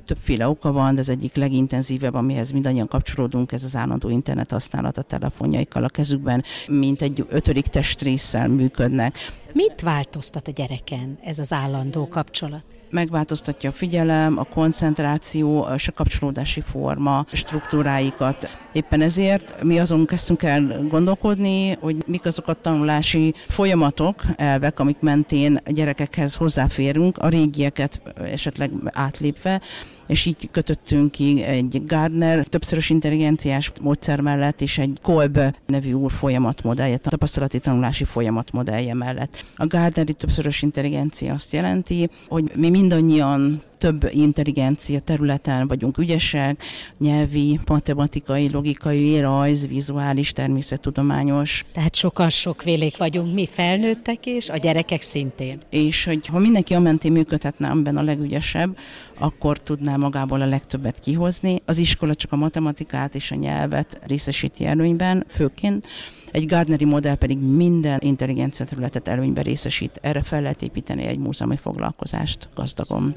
többféle 0.06 0.48
oka 0.50 0.72
van, 0.72 0.94
de 0.94 1.00
ez 1.00 1.10
egyik 1.10 1.36
legintenzívebb, 1.36 2.14
amihez 2.14 2.52
mindannyian 2.52 2.88
kapcsolódunk, 2.88 3.52
ez 3.52 3.64
az 3.64 3.76
állandó 3.76 4.10
internet 4.10 4.52
használat 4.52 5.06
telefonjaikkal 5.08 5.84
a 5.84 5.90
kezükben, 5.90 6.44
mint 6.68 7.02
egy 7.02 7.26
ötödik 7.30 7.66
testrészsel 7.66 8.48
működnek. 8.48 9.18
Mit 9.54 9.82
változtat 9.82 10.48
a 10.48 10.52
gyereken 10.52 11.20
ez 11.24 11.40
az 11.40 11.54
állandó 11.54 12.08
kapcsolat? 12.08 12.64
Megváltoztatja 12.90 13.70
a 13.70 13.74
figyelem, 13.74 14.38
a 14.38 14.44
koncentráció 14.44 15.68
és 15.76 15.88
a 15.88 15.92
kapcsolódási 15.92 16.62
forma 16.62 17.26
struktúráikat. 17.32 18.50
Éppen 18.72 19.02
ezért 19.02 19.64
mi 19.64 19.80
azon 19.80 20.06
kezdtünk 20.06 20.44
el 20.44 20.86
gondolkodni, 20.90 21.78
hogy 21.80 22.04
mik 22.06 22.26
azok 22.26 22.48
a 22.48 22.54
tanulási 22.54 23.34
folyamatok, 23.48 24.22
elvek, 24.36 24.80
amik 24.80 25.00
mentén 25.00 25.62
gyerekekhez 25.66 26.36
hozzáférünk, 26.36 27.18
a 27.18 27.30
régieket 27.30 28.02
esetleg 28.16 28.72
átlépve, 28.94 29.62
és 30.08 30.26
így 30.26 30.50
kötöttünk 30.52 31.12
ki 31.12 31.44
egy 31.44 31.82
Gardner 31.86 32.46
többszörös 32.46 32.90
intelligenciás 32.90 33.72
módszer 33.82 34.20
mellett, 34.20 34.62
és 34.62 34.78
egy 34.78 35.00
Kolb 35.02 35.40
nevű 35.66 35.92
úr 35.92 36.12
folyamatmodellje, 36.12 36.98
tapasztalati 36.98 37.60
tanulási 37.60 38.04
folyamatmodellje 38.04 38.94
mellett. 38.94 39.46
A 39.56 39.68
Gardneri 39.68 40.14
többszörös 40.14 40.62
intelligencia 40.62 41.34
azt 41.34 41.54
jelenti, 41.54 42.10
hogy 42.28 42.52
mi 42.56 42.70
mindannyian 42.70 43.62
több 43.78 44.10
intelligencia 44.12 45.00
területen 45.00 45.68
vagyunk 45.68 45.98
ügyesek, 45.98 46.64
nyelvi, 46.98 47.60
matematikai, 47.66 48.52
logikai, 48.52 49.20
rajz, 49.20 49.68
vizuális, 49.68 50.32
természettudományos. 50.32 51.66
Tehát 51.74 51.96
sokan 51.96 52.30
sok 52.30 52.64
vélék 52.64 52.98
vagyunk, 52.98 53.34
mi 53.34 53.46
felnőttek 53.46 54.26
és 54.26 54.50
a 54.50 54.58
gyerekek 54.58 55.02
szintén. 55.02 55.60
És 55.70 56.06
hogy 56.06 56.28
ha 56.28 56.40
mindenki 56.40 56.74
a 56.74 56.80
mentén 56.80 57.12
működhetne, 57.12 57.68
amiben 57.68 57.98
a 57.98 58.04
legügyesebb, 58.04 58.78
akkor 59.20 59.58
tudná 59.58 59.96
magából 59.96 60.42
a 60.42 60.46
legtöbbet 60.46 61.00
kihozni. 61.00 61.62
Az 61.66 61.78
iskola 61.78 62.16
csak 62.16 62.32
a 62.32 62.36
matematikát 62.36 63.16
és 63.16 63.32
a 63.32 63.36
nyelvet 63.36 64.00
részesíti 64.08 64.66
előnyben, 64.66 65.26
főként, 65.30 65.88
egy 66.32 66.46
Gardneri 66.46 66.86
modell 66.86 67.16
pedig 67.16 67.38
minden 67.38 68.00
intelligencia 68.02 68.66
területet 68.66 69.08
előnyben 69.08 69.44
részesít. 69.44 70.00
Erre 70.02 70.22
fel 70.22 70.42
lehet 70.42 70.62
építeni 70.62 71.04
egy 71.04 71.18
múzeumi 71.18 71.56
foglalkozást 71.56 72.50
gazdagon. 72.56 73.16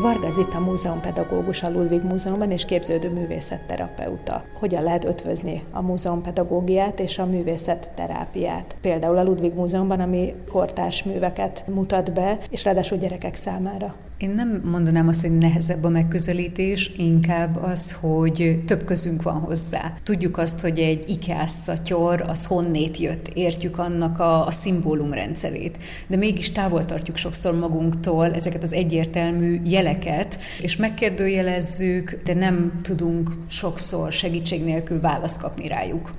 Varga 0.00 0.30
Zita 0.30 0.60
múzeumpedagógus 0.60 1.62
a 1.62 1.70
Ludwig 1.70 2.02
Múzeumban 2.02 2.50
és 2.50 2.64
képződő 2.64 3.10
művészetterapeuta. 3.10 4.44
Hogyan 4.58 4.82
lehet 4.82 5.04
ötvözni 5.04 5.62
a 5.70 5.80
múzeumpedagógiát 5.82 7.00
és 7.00 7.18
a 7.18 7.26
művészetterápiát? 7.26 8.76
Például 8.80 9.18
a 9.18 9.22
Ludwig 9.22 9.54
Múzeumban, 9.54 10.00
ami 10.00 10.34
kortárs 10.52 11.02
műveket 11.02 11.64
mutat 11.66 12.12
be, 12.12 12.38
és 12.50 12.64
ráadásul 12.64 12.98
gyerekek 12.98 13.34
számára. 13.34 13.94
Én 14.20 14.30
nem 14.30 14.60
mondanám 14.64 15.08
azt, 15.08 15.20
hogy 15.20 15.32
nehezebb 15.32 15.84
a 15.84 15.88
megközelítés, 15.88 16.90
inkább 16.96 17.56
az, 17.56 17.92
hogy 17.92 18.60
több 18.66 18.84
közünk 18.84 19.22
van 19.22 19.34
hozzá. 19.34 19.92
Tudjuk 20.02 20.38
azt, 20.38 20.60
hogy 20.60 20.78
egy 20.78 21.10
IKEA 21.10 21.46
szatyor, 21.46 22.20
az 22.20 22.46
honnét 22.46 22.98
jött, 22.98 23.28
értjük 23.28 23.78
annak 23.78 24.18
a, 24.18 24.46
a 24.46 24.50
szimbólumrendszerét, 24.50 25.78
de 26.06 26.16
mégis 26.16 26.52
távol 26.52 26.84
tartjuk 26.84 27.16
sokszor 27.16 27.58
magunktól 27.58 28.32
ezeket 28.32 28.62
az 28.62 28.72
egyértelmű 28.72 29.60
jeleket, 29.64 30.38
és 30.60 30.76
megkérdőjelezzük, 30.76 32.20
de 32.24 32.34
nem 32.34 32.80
tudunk 32.82 33.30
sokszor 33.48 34.12
segítség 34.12 34.64
nélkül 34.64 35.00
választ 35.00 35.40
kapni 35.40 35.68
rájuk. 35.68 36.10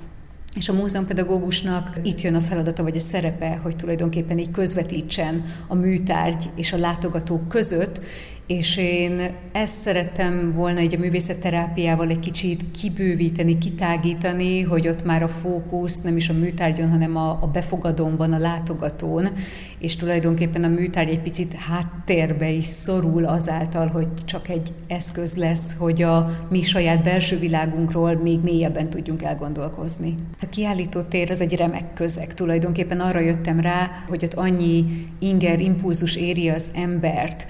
És 0.56 0.68
a 0.68 0.72
múzeumpedagógusnak 0.72 2.00
itt 2.02 2.20
jön 2.20 2.34
a 2.34 2.40
feladata, 2.40 2.82
vagy 2.82 2.96
a 2.96 3.00
szerepe, 3.00 3.58
hogy 3.62 3.76
tulajdonképpen 3.76 4.38
így 4.38 4.50
közvetítsen 4.50 5.44
a 5.68 5.74
műtárgy 5.74 6.50
és 6.54 6.72
a 6.72 6.78
látogatók 6.78 7.48
között, 7.48 8.00
és 8.46 8.76
én 8.76 9.20
ezt 9.52 9.76
szerettem 9.76 10.52
volna 10.52 10.78
egy 10.78 10.94
a 10.94 10.98
művészetterápiával 10.98 12.08
egy 12.08 12.18
kicsit 12.18 12.64
kibővíteni, 12.70 13.58
kitágítani, 13.58 14.62
hogy 14.62 14.88
ott 14.88 15.04
már 15.04 15.22
a 15.22 15.28
fókusz 15.28 16.00
nem 16.00 16.16
is 16.16 16.28
a 16.28 16.32
műtárgyon, 16.32 16.90
hanem 16.90 17.16
a, 17.16 17.38
a 17.42 17.46
befogadón 17.46 18.16
van, 18.16 18.32
a 18.32 18.38
látogatón, 18.38 19.28
és 19.78 19.96
tulajdonképpen 19.96 20.64
a 20.64 20.68
műtárgy 20.68 21.08
egy 21.08 21.20
picit 21.20 21.54
háttérbe 21.54 22.50
is 22.50 22.64
szorul 22.64 23.24
azáltal, 23.24 23.86
hogy 23.86 24.08
csak 24.24 24.48
egy 24.48 24.72
eszköz 24.86 25.36
lesz, 25.36 25.74
hogy 25.78 26.02
a 26.02 26.46
mi 26.50 26.62
saját 26.62 27.02
belső 27.02 27.38
világunkról 27.38 28.14
még 28.14 28.40
mélyebben 28.40 28.90
tudjunk 28.90 29.22
elgondolkozni. 29.22 30.14
A 30.40 30.46
kiállító 30.46 31.02
tér 31.02 31.30
az 31.30 31.40
egy 31.40 31.56
remek 31.56 31.92
közeg. 31.92 32.34
Tulajdonképpen 32.34 33.00
arra 33.00 33.20
jöttem 33.20 33.60
rá, 33.60 33.90
hogy 34.08 34.24
ott 34.24 34.34
annyi 34.34 34.84
inger, 35.18 35.60
impulzus 35.60 36.16
éri 36.16 36.48
az 36.48 36.64
embert, 36.74 37.46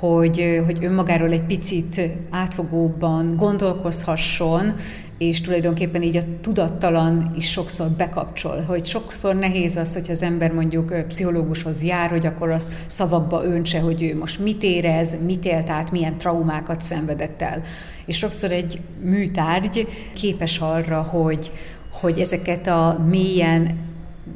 hogy, 0.00 0.62
hogy 0.64 0.84
önmagáról 0.84 1.30
egy 1.30 1.44
picit 1.46 2.00
átfogóbban 2.30 3.36
gondolkozhasson, 3.36 4.74
és 5.18 5.40
tulajdonképpen 5.40 6.02
így 6.02 6.16
a 6.16 6.22
tudattalan 6.40 7.32
is 7.36 7.50
sokszor 7.50 7.88
bekapcsol, 7.88 8.62
hogy 8.66 8.84
sokszor 8.84 9.34
nehéz 9.34 9.76
az, 9.76 9.92
hogy 9.92 10.10
az 10.10 10.22
ember 10.22 10.52
mondjuk 10.52 11.06
pszichológushoz 11.06 11.82
jár, 11.84 12.10
hogy 12.10 12.26
akkor 12.26 12.50
az 12.50 12.72
szavakba 12.86 13.44
öntse, 13.44 13.80
hogy 13.80 14.02
ő 14.02 14.16
most 14.16 14.38
mit 14.38 14.62
érez, 14.62 15.16
mit 15.24 15.44
élt 15.44 15.70
át, 15.70 15.90
milyen 15.90 16.18
traumákat 16.18 16.80
szenvedett 16.80 17.42
el. 17.42 17.62
És 18.06 18.16
sokszor 18.16 18.50
egy 18.52 18.80
műtárgy 19.00 19.88
képes 20.12 20.58
arra, 20.58 21.02
hogy, 21.02 21.52
hogy 21.90 22.18
ezeket 22.18 22.66
a 22.66 23.04
mélyen 23.08 23.85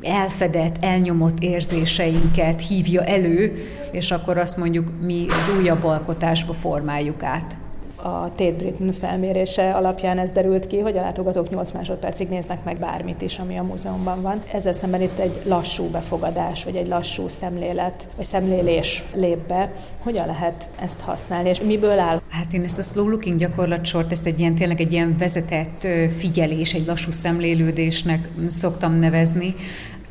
elfedett, 0.02 0.76
elnyomott 0.84 1.40
érzéseinket 1.40 2.68
hívja 2.68 3.04
elő, 3.04 3.52
és 3.92 4.10
akkor 4.10 4.38
azt 4.38 4.56
mondjuk 4.56 4.90
mi 5.00 5.26
egy 5.28 5.56
újabb 5.58 5.84
alkotásba 5.84 6.52
formáljuk 6.52 7.22
át 7.22 7.58
a 8.02 8.28
Tate 8.36 8.52
Britain 8.52 8.92
felmérése 8.92 9.70
alapján 9.70 10.18
ez 10.18 10.30
derült 10.30 10.66
ki, 10.66 10.78
hogy 10.78 10.96
a 10.96 11.00
látogatók 11.00 11.50
8 11.50 11.72
másodpercig 11.72 12.28
néznek 12.28 12.64
meg 12.64 12.78
bármit 12.78 13.22
is, 13.22 13.38
ami 13.38 13.58
a 13.58 13.62
múzeumban 13.62 14.22
van. 14.22 14.42
Ezzel 14.52 14.72
szemben 14.72 15.02
itt 15.02 15.18
egy 15.18 15.40
lassú 15.44 15.84
befogadás, 15.84 16.64
vagy 16.64 16.76
egy 16.76 16.86
lassú 16.86 17.28
szemlélet, 17.28 18.08
vagy 18.16 18.24
szemlélés 18.24 19.04
lép 19.14 19.38
be. 19.38 19.72
Hogyan 20.02 20.26
lehet 20.26 20.70
ezt 20.82 21.00
használni, 21.00 21.48
és 21.48 21.60
miből 21.60 21.98
áll? 21.98 22.20
Hát 22.28 22.52
én 22.52 22.64
ezt 22.64 22.78
a 22.78 22.82
slow 22.82 23.08
looking 23.08 23.38
gyakorlatsort, 23.38 24.12
ezt 24.12 24.26
egy 24.26 24.40
ilyen 24.40 24.54
tényleg 24.54 24.80
egy 24.80 24.92
ilyen 24.92 25.16
vezetett 25.18 25.86
figyelés, 26.16 26.74
egy 26.74 26.86
lassú 26.86 27.10
szemlélődésnek 27.10 28.28
szoktam 28.48 28.92
nevezni 28.92 29.54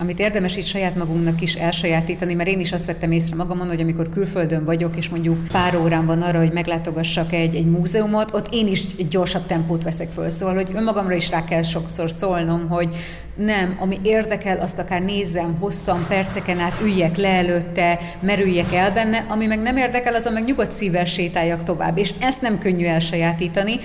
amit 0.01 0.19
érdemes 0.19 0.55
itt 0.55 0.65
saját 0.65 0.95
magunknak 0.95 1.41
is 1.41 1.53
elsajátítani, 1.53 2.33
mert 2.33 2.49
én 2.49 2.59
is 2.59 2.71
azt 2.71 2.85
vettem 2.85 3.11
észre 3.11 3.35
magamon, 3.35 3.67
hogy 3.67 3.81
amikor 3.81 4.09
külföldön 4.09 4.65
vagyok, 4.65 4.97
és 4.97 5.09
mondjuk 5.09 5.47
pár 5.51 5.75
órán 5.75 6.05
van 6.05 6.21
arra, 6.21 6.39
hogy 6.39 6.51
meglátogassak 6.51 7.33
egy, 7.33 7.55
egy 7.55 7.65
múzeumot, 7.65 8.33
ott 8.33 8.47
én 8.53 8.67
is 8.67 8.83
egy 8.97 9.07
gyorsabb 9.07 9.45
tempót 9.45 9.83
veszek 9.83 10.11
föl. 10.11 10.29
Szóval, 10.29 10.55
hogy 10.55 10.67
önmagamra 10.75 11.15
is 11.15 11.29
rá 11.29 11.45
kell 11.45 11.63
sokszor 11.63 12.11
szólnom, 12.11 12.67
hogy 12.67 12.89
nem, 13.35 13.77
ami 13.79 13.97
érdekel, 14.03 14.59
azt 14.59 14.79
akár 14.79 15.01
nézzem 15.01 15.57
hosszan, 15.59 16.05
perceken 16.07 16.59
át, 16.59 16.81
üljek 16.81 17.17
le 17.17 17.29
előtte, 17.29 17.99
merüljek 18.19 18.73
el 18.73 18.91
benne, 18.91 19.25
ami 19.27 19.45
meg 19.45 19.61
nem 19.61 19.77
érdekel, 19.77 20.15
azon 20.15 20.33
meg 20.33 20.43
nyugodt 20.43 20.71
szívvel 20.71 21.05
sétáljak 21.05 21.63
tovább. 21.63 21.97
És 21.97 22.13
ezt 22.19 22.41
nem 22.41 22.59
könnyű 22.59 22.85
elsajátítani, 22.85 23.79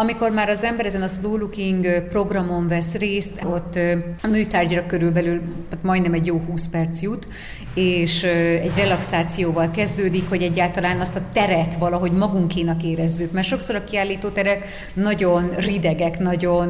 Amikor 0.00 0.30
már 0.30 0.48
az 0.48 0.64
ember 0.64 0.86
ezen 0.86 1.02
a 1.02 1.08
slow 1.08 1.36
looking 1.36 2.08
programon 2.08 2.68
vesz 2.68 2.94
részt, 2.94 3.32
ott 3.44 3.78
a 4.22 4.26
műtárgyra 4.26 4.86
körülbelül 4.86 5.40
majdnem 5.82 6.12
egy 6.12 6.26
jó 6.26 6.38
20 6.38 6.68
perc 6.68 7.02
jut, 7.02 7.28
és 7.74 8.22
egy 8.62 8.72
relaxációval 8.76 9.70
kezdődik, 9.70 10.28
hogy 10.28 10.42
egyáltalán 10.42 11.00
azt 11.00 11.16
a 11.16 11.22
teret 11.32 11.74
valahogy 11.74 12.12
magunkénak 12.12 12.82
érezzük, 12.82 13.32
mert 13.32 13.46
sokszor 13.46 13.74
a 13.74 13.84
kiállítóterek 13.84 14.66
nagyon 14.94 15.50
ridegek, 15.56 16.18
nagyon 16.18 16.68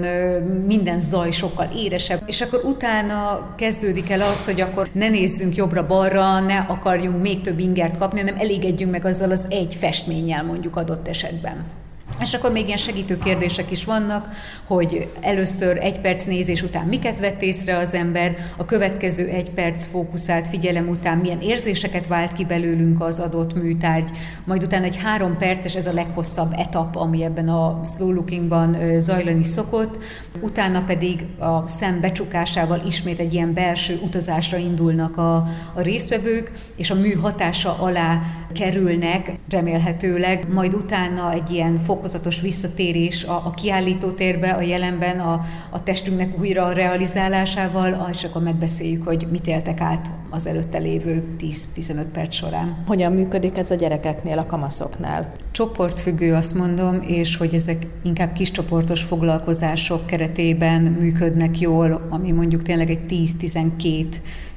minden 0.66 1.00
zaj 1.00 1.30
sokkal 1.30 1.68
éresebb, 1.76 2.22
és 2.26 2.40
akkor 2.40 2.60
utána 2.64 3.48
kezdődik 3.56 4.10
el 4.10 4.20
az, 4.20 4.44
hogy 4.44 4.60
akkor 4.60 4.88
ne 4.92 5.08
nézzünk 5.08 5.56
jobbra-balra, 5.56 6.40
ne 6.40 6.56
akarjunk 6.56 7.22
még 7.22 7.40
több 7.40 7.58
ingert 7.58 7.98
kapni, 7.98 8.20
hanem 8.20 8.38
elégedjünk 8.38 8.92
meg 8.92 9.04
azzal 9.04 9.30
az 9.30 9.46
egy 9.50 9.76
festménnyel 9.80 10.44
mondjuk 10.44 10.76
adott 10.76 11.08
esetben. 11.08 11.79
És 12.20 12.34
akkor 12.34 12.52
még 12.52 12.66
ilyen 12.66 12.78
segítő 12.78 13.18
kérdések 13.18 13.70
is 13.70 13.84
vannak, 13.84 14.28
hogy 14.66 15.10
először 15.20 15.76
egy 15.76 16.00
perc 16.00 16.24
nézés 16.24 16.62
után 16.62 16.86
miket 16.86 17.18
vett 17.18 17.42
észre 17.42 17.76
az 17.76 17.94
ember, 17.94 18.36
a 18.56 18.64
következő 18.64 19.28
egy 19.28 19.50
perc 19.50 19.86
fókuszált 19.86 20.48
figyelem 20.48 20.88
után 20.88 21.18
milyen 21.18 21.40
érzéseket 21.40 22.06
vált 22.06 22.32
ki 22.32 22.44
belőlünk 22.44 23.00
az 23.00 23.20
adott 23.20 23.54
műtárgy, 23.54 24.10
majd 24.44 24.62
utána 24.62 24.84
egy 24.84 24.96
három 24.96 25.36
perces, 25.36 25.74
ez 25.74 25.86
a 25.86 25.92
leghosszabb 25.92 26.52
etap, 26.56 26.96
ami 26.96 27.24
ebben 27.24 27.48
a 27.48 27.80
slow 27.84 28.12
lookingban 28.12 28.76
zajlani 28.98 29.44
szokott, 29.44 29.98
utána 30.40 30.84
pedig 30.84 31.26
a 31.38 31.68
szem 31.68 32.00
becsukásával 32.00 32.82
ismét 32.86 33.18
egy 33.18 33.34
ilyen 33.34 33.54
belső 33.54 34.00
utazásra 34.04 34.56
indulnak 34.56 35.16
a, 35.16 35.36
a 35.74 35.80
résztvevők, 35.80 36.52
és 36.76 36.90
a 36.90 36.94
mű 36.94 37.12
hatása 37.12 37.78
alá 37.78 38.20
kerülnek 38.52 39.32
remélhetőleg, 39.48 40.52
majd 40.52 40.74
utána 40.74 41.32
egy 41.32 41.50
ilyen 41.50 41.74
fokozatos 41.74 42.08
fokozatos 42.10 42.40
visszatérés 42.40 43.24
a, 43.24 43.46
a 43.46 43.50
kiállítótérbe, 43.50 44.50
a 44.50 44.60
jelenben, 44.60 45.20
a, 45.20 45.40
a 45.70 45.82
testünknek 45.82 46.38
újra 46.38 46.72
realizálásával, 46.72 48.08
és 48.12 48.24
akkor 48.24 48.42
megbeszéljük, 48.42 49.02
hogy 49.02 49.26
mit 49.30 49.46
éltek 49.46 49.80
át 49.80 50.10
az 50.30 50.46
előtte 50.46 50.78
lévő 50.78 51.24
10-15 51.40 52.04
perc 52.12 52.34
során. 52.34 52.82
Hogyan 52.86 53.12
működik 53.12 53.58
ez 53.58 53.70
a 53.70 53.74
gyerekeknél, 53.74 54.38
a 54.38 54.46
kamaszoknál? 54.46 55.32
Csoportfüggő 55.52 56.34
azt 56.34 56.54
mondom, 56.54 57.00
és 57.06 57.36
hogy 57.36 57.54
ezek 57.54 57.86
inkább 58.02 58.32
kiscsoportos 58.32 59.02
foglalkozások 59.02 60.06
keretében 60.06 60.82
működnek 60.82 61.60
jól, 61.60 62.06
ami 62.10 62.32
mondjuk 62.32 62.62
tényleg 62.62 62.90
egy 62.90 63.32
10-12 63.40 64.06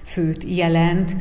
főt 0.03 0.43
jelent, 0.47 1.15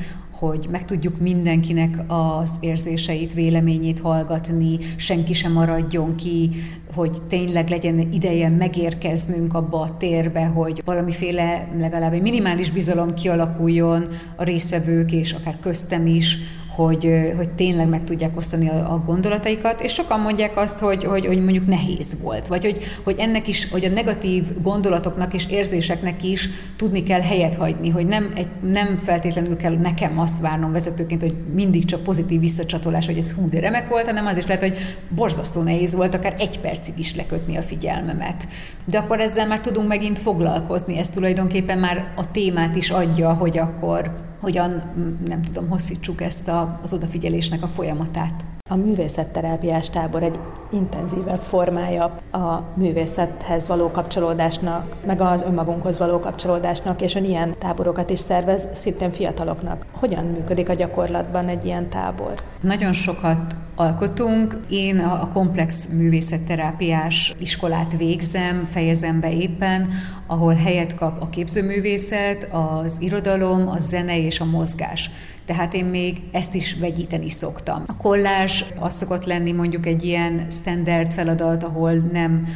hogy 0.48 0.66
meg 0.70 0.84
tudjuk 0.84 1.18
mindenkinek 1.18 1.96
az 2.06 2.50
érzéseit, 2.60 3.34
véleményét 3.34 4.00
hallgatni, 4.00 4.78
senki 4.96 5.32
sem 5.32 5.52
maradjon 5.52 6.16
ki, 6.16 6.50
hogy 6.94 7.22
tényleg 7.28 7.68
legyen 7.68 7.98
ideje 8.12 8.48
megérkeznünk 8.48 9.54
abba 9.54 9.80
a 9.80 9.96
térbe, 9.96 10.44
hogy 10.44 10.82
valamiféle 10.84 11.68
legalább 11.78 12.12
egy 12.12 12.22
minimális 12.22 12.70
bizalom 12.70 13.14
kialakuljon 13.14 14.08
a 14.36 14.44
résztvevők 14.44 15.12
és 15.12 15.32
akár 15.32 15.58
köztem 15.60 16.06
is, 16.06 16.38
hogy, 16.74 17.32
hogy 17.36 17.50
tényleg 17.50 17.88
meg 17.88 18.04
tudják 18.04 18.36
osztani 18.36 18.68
a, 18.68 18.92
a 18.92 19.02
gondolataikat, 19.06 19.80
és 19.80 19.92
sokan 19.92 20.20
mondják 20.20 20.56
azt, 20.56 20.78
hogy, 20.78 21.04
hogy, 21.04 21.26
hogy 21.26 21.42
mondjuk 21.42 21.66
nehéz 21.66 22.16
volt, 22.20 22.46
vagy 22.46 22.64
hogy, 22.64 22.82
hogy 23.04 23.16
ennek 23.18 23.48
is, 23.48 23.70
hogy 23.70 23.84
a 23.84 23.88
negatív 23.88 24.62
gondolatoknak 24.62 25.34
és 25.34 25.46
érzéseknek 25.50 26.22
is 26.22 26.48
tudni 26.76 27.02
kell 27.02 27.20
helyet 27.20 27.54
hagyni, 27.54 27.88
hogy 27.90 28.06
nem, 28.06 28.32
egy, 28.34 28.46
nem 28.60 28.96
feltétlenül 28.98 29.56
kell 29.56 29.76
nekem 29.76 30.18
azt 30.18 30.40
várnom 30.40 30.72
vezetőként, 30.72 31.20
hogy 31.20 31.34
mindig 31.54 31.84
csak 31.84 32.02
pozitív 32.02 32.40
visszacsatolás, 32.40 33.06
hogy 33.06 33.18
ez 33.18 33.32
hú, 33.32 33.48
de 33.48 33.60
remek 33.60 33.88
volt, 33.88 34.04
hanem 34.04 34.26
az 34.26 34.36
is 34.36 34.46
lehet, 34.46 34.62
hogy 34.62 34.76
borzasztó 35.08 35.62
nehéz 35.62 35.94
volt 35.94 36.14
akár 36.14 36.34
egy 36.38 36.60
percig 36.60 36.98
is 36.98 37.14
lekötni 37.14 37.56
a 37.56 37.62
figyelmemet. 37.62 38.48
De 38.84 38.98
akkor 38.98 39.20
ezzel 39.20 39.46
már 39.46 39.60
tudunk 39.60 39.88
megint 39.88 40.18
foglalkozni, 40.18 40.98
ez 40.98 41.08
tulajdonképpen 41.08 41.78
már 41.78 42.12
a 42.16 42.30
témát 42.30 42.76
is 42.76 42.90
adja, 42.90 43.32
hogy 43.32 43.58
akkor 43.58 44.30
hogyan, 44.42 44.82
nem 45.26 45.42
tudom, 45.42 45.68
hosszítsuk 45.68 46.20
ezt 46.20 46.48
a, 46.48 46.61
az 46.82 46.92
odafigyelésnek 46.92 47.62
a 47.62 47.66
folyamatát. 47.66 48.61
A 48.72 48.76
művészetterápiás 48.76 49.90
tábor 49.90 50.22
egy 50.22 50.38
intenzívebb 50.70 51.40
formája 51.40 52.04
a 52.30 52.62
művészethez 52.74 53.68
való 53.68 53.90
kapcsolódásnak, 53.90 54.96
meg 55.06 55.20
az 55.20 55.42
önmagunkhoz 55.42 55.98
való 55.98 56.18
kapcsolódásnak, 56.18 57.02
és 57.02 57.14
ön 57.14 57.24
ilyen 57.24 57.54
táborokat 57.58 58.10
is 58.10 58.18
szervez, 58.18 58.68
szintén 58.72 59.10
fiataloknak. 59.10 59.86
Hogyan 59.92 60.24
működik 60.24 60.68
a 60.68 60.74
gyakorlatban 60.74 61.48
egy 61.48 61.64
ilyen 61.64 61.88
tábor? 61.88 62.34
Nagyon 62.60 62.92
sokat 62.92 63.56
alkotunk. 63.76 64.56
Én 64.68 64.98
a 64.98 65.28
komplex 65.32 65.86
művészetterápiás 65.86 67.34
iskolát 67.38 67.96
végzem, 67.96 68.64
fejezem 68.64 69.20
be 69.20 69.32
éppen, 69.32 69.88
ahol 70.26 70.54
helyet 70.54 70.94
kap 70.94 71.22
a 71.22 71.28
képzőművészet, 71.28 72.48
az 72.50 72.96
irodalom, 72.98 73.68
a 73.68 73.78
zene 73.78 74.18
és 74.18 74.40
a 74.40 74.44
mozgás. 74.44 75.10
Tehát 75.46 75.74
én 75.74 75.84
még 75.84 76.22
ezt 76.32 76.54
is 76.54 76.76
vegyíteni 76.80 77.30
szoktam. 77.30 77.84
A 77.86 77.96
kollás 77.96 78.61
az 78.78 78.94
szokott 78.94 79.24
lenni 79.24 79.52
mondjuk 79.52 79.86
egy 79.86 80.04
ilyen 80.04 80.46
standard 80.50 81.12
feladat, 81.12 81.64
ahol 81.64 81.92
nem 81.92 82.46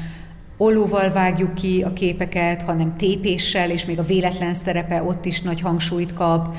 ollóval 0.56 1.12
vágjuk 1.12 1.54
ki 1.54 1.82
a 1.82 1.92
képeket, 1.92 2.62
hanem 2.62 2.94
tépéssel, 2.94 3.70
és 3.70 3.84
még 3.84 3.98
a 3.98 4.04
véletlen 4.04 4.54
szerepe 4.54 5.02
ott 5.02 5.24
is 5.24 5.40
nagy 5.40 5.60
hangsúlyt 5.60 6.12
kap. 6.12 6.56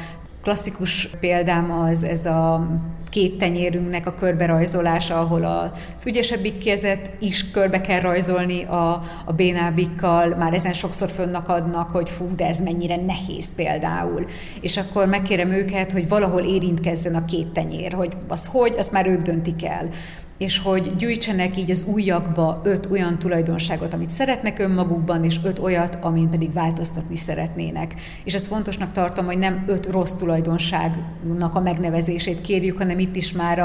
Klasszikus 0.48 1.10
példám 1.20 1.72
az 1.72 2.04
ez 2.04 2.26
a 2.26 2.68
két 3.10 3.38
tenyérünknek 3.38 4.08
a 4.08 4.14
körberajzolása, 4.14 5.20
ahol 5.20 5.44
a 5.44 5.72
ügyesebbik 6.06 6.58
kezet 6.58 7.12
is 7.20 7.52
körbe 7.52 7.82
kell 7.82 8.00
rajzolni 8.00 8.64
a, 8.64 9.02
a 9.26 9.34
bénábikkal, 9.36 10.36
már 10.36 10.54
ezen 10.54 10.74
sokszor 10.74 11.10
fönnakadnak, 11.10 11.90
hogy 11.90 12.10
fú, 12.10 12.36
de 12.36 12.48
ez 12.48 12.60
mennyire 12.60 12.96
nehéz 12.96 13.56
például. 13.56 14.26
És 14.62 14.78
akkor 14.78 15.08
megkérem 15.08 15.52
őket, 15.52 15.92
hogy 15.92 16.08
valahol 16.08 16.42
érintkezzen 16.42 17.16
a 17.16 17.26
két 17.26 17.48
tenyér, 17.48 17.94
hogy 17.94 18.14
az 18.28 18.46
hogy, 18.46 18.76
azt 18.78 18.92
már 18.92 19.08
ők 19.08 19.22
döntik 19.22 19.66
el 19.66 19.90
és 20.38 20.60
hogy 20.60 20.96
gyűjtsenek 20.96 21.58
így 21.58 21.72
az 21.72 21.86
újakba 21.88 22.62
öt 22.64 22.88
olyan 22.92 23.20
tulajdonságot, 23.20 23.94
amit 23.94 24.10
szeretnek 24.10 24.60
önmagukban, 24.60 25.24
és 25.24 25.40
öt 25.44 25.60
olyat, 25.60 25.98
amin 26.02 26.30
pedig 26.30 26.54
változtatni 26.54 27.16
szeretnének. 27.16 27.94
És 28.24 28.34
ez 28.34 28.48
fontosnak 28.48 28.92
tartom, 28.92 29.26
hogy 29.26 29.38
nem 29.38 29.64
öt 29.68 29.86
rossz 29.86 30.12
tulajdonságnak 30.12 31.56
a 31.56 31.60
megnevezését 31.60 32.42
kérjük, 32.42 32.78
hanem 32.78 33.00
itt 33.00 33.16
is 33.16 33.32
már 33.32 33.60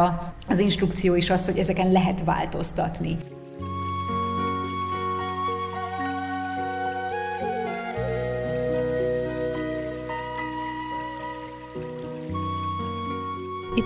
az 0.48 0.58
instrukció 0.58 1.14
is 1.14 1.30
az, 1.30 1.44
hogy 1.44 1.58
ezeken 1.58 1.92
lehet 1.92 2.24
változtatni. 2.24 3.16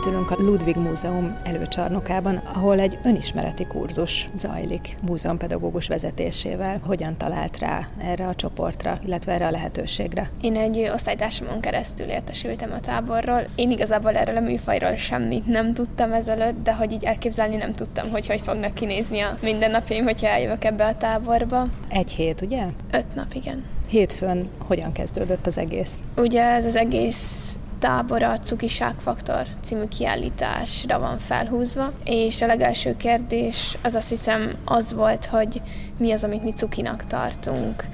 Itt 0.07 0.12
ülünk 0.12 0.31
a 0.31 0.37
Ludwig 0.38 0.77
Múzeum 0.77 1.37
előcsarnokában, 1.45 2.37
ahol 2.37 2.79
egy 2.81 2.99
önismereti 3.05 3.66
kurzus 3.66 4.29
zajlik 4.37 4.97
múzeumpedagógus 5.07 5.87
vezetésével. 5.87 6.81
Hogyan 6.87 7.16
talált 7.16 7.59
rá 7.59 7.87
erre 7.99 8.27
a 8.27 8.35
csoportra, 8.35 8.99
illetve 9.07 9.33
erre 9.33 9.47
a 9.47 9.51
lehetőségre? 9.51 10.31
Én 10.40 10.57
egy 10.57 10.90
osztálytársamon 10.95 11.61
keresztül 11.61 12.07
értesültem 12.07 12.73
a 12.73 12.81
táborról. 12.81 13.40
Én 13.55 13.71
igazából 13.71 14.16
erről 14.16 14.37
a 14.37 14.40
műfajról 14.40 14.97
semmit 14.97 15.47
nem 15.47 15.73
tudtam 15.73 16.12
ezelőtt, 16.12 16.62
de 16.62 16.75
hogy 16.75 16.92
így 16.92 17.05
elképzelni 17.05 17.57
nem 17.57 17.73
tudtam, 17.73 18.11
hogy 18.11 18.27
hogy 18.27 18.40
fognak 18.40 18.75
kinézni 18.75 19.21
a 19.21 19.38
mindennapjaim, 19.42 20.05
hogyha 20.05 20.27
eljövök 20.27 20.64
ebbe 20.64 20.87
a 20.87 20.97
táborba. 20.97 21.62
Egy 21.88 22.12
hét, 22.12 22.40
ugye? 22.40 22.66
Öt 22.92 23.14
nap, 23.14 23.33
igen. 23.33 23.64
Hétfőn 23.88 24.49
hogyan 24.59 24.92
kezdődött 24.92 25.47
az 25.47 25.59
egész? 25.59 26.01
Ugye 26.16 26.42
ez 26.42 26.64
az 26.64 26.77
egész 26.77 27.59
tábora 27.78 28.30
a 28.30 28.38
Cukiságfaktor 28.38 29.46
című 29.62 29.84
kiállításra 29.84 30.98
van 30.98 31.18
felhúzva, 31.18 31.92
és 32.04 32.42
a 32.42 32.46
legelső 32.46 32.96
kérdés 32.96 33.78
az 33.82 33.94
azt 33.94 34.08
hiszem 34.08 34.56
az 34.64 34.92
volt, 34.92 35.26
hogy 35.26 35.62
mi 35.98 36.12
az, 36.12 36.24
amit 36.24 36.44
mi 36.44 36.52
cukinak 36.52 37.06
tartunk. 37.06 37.84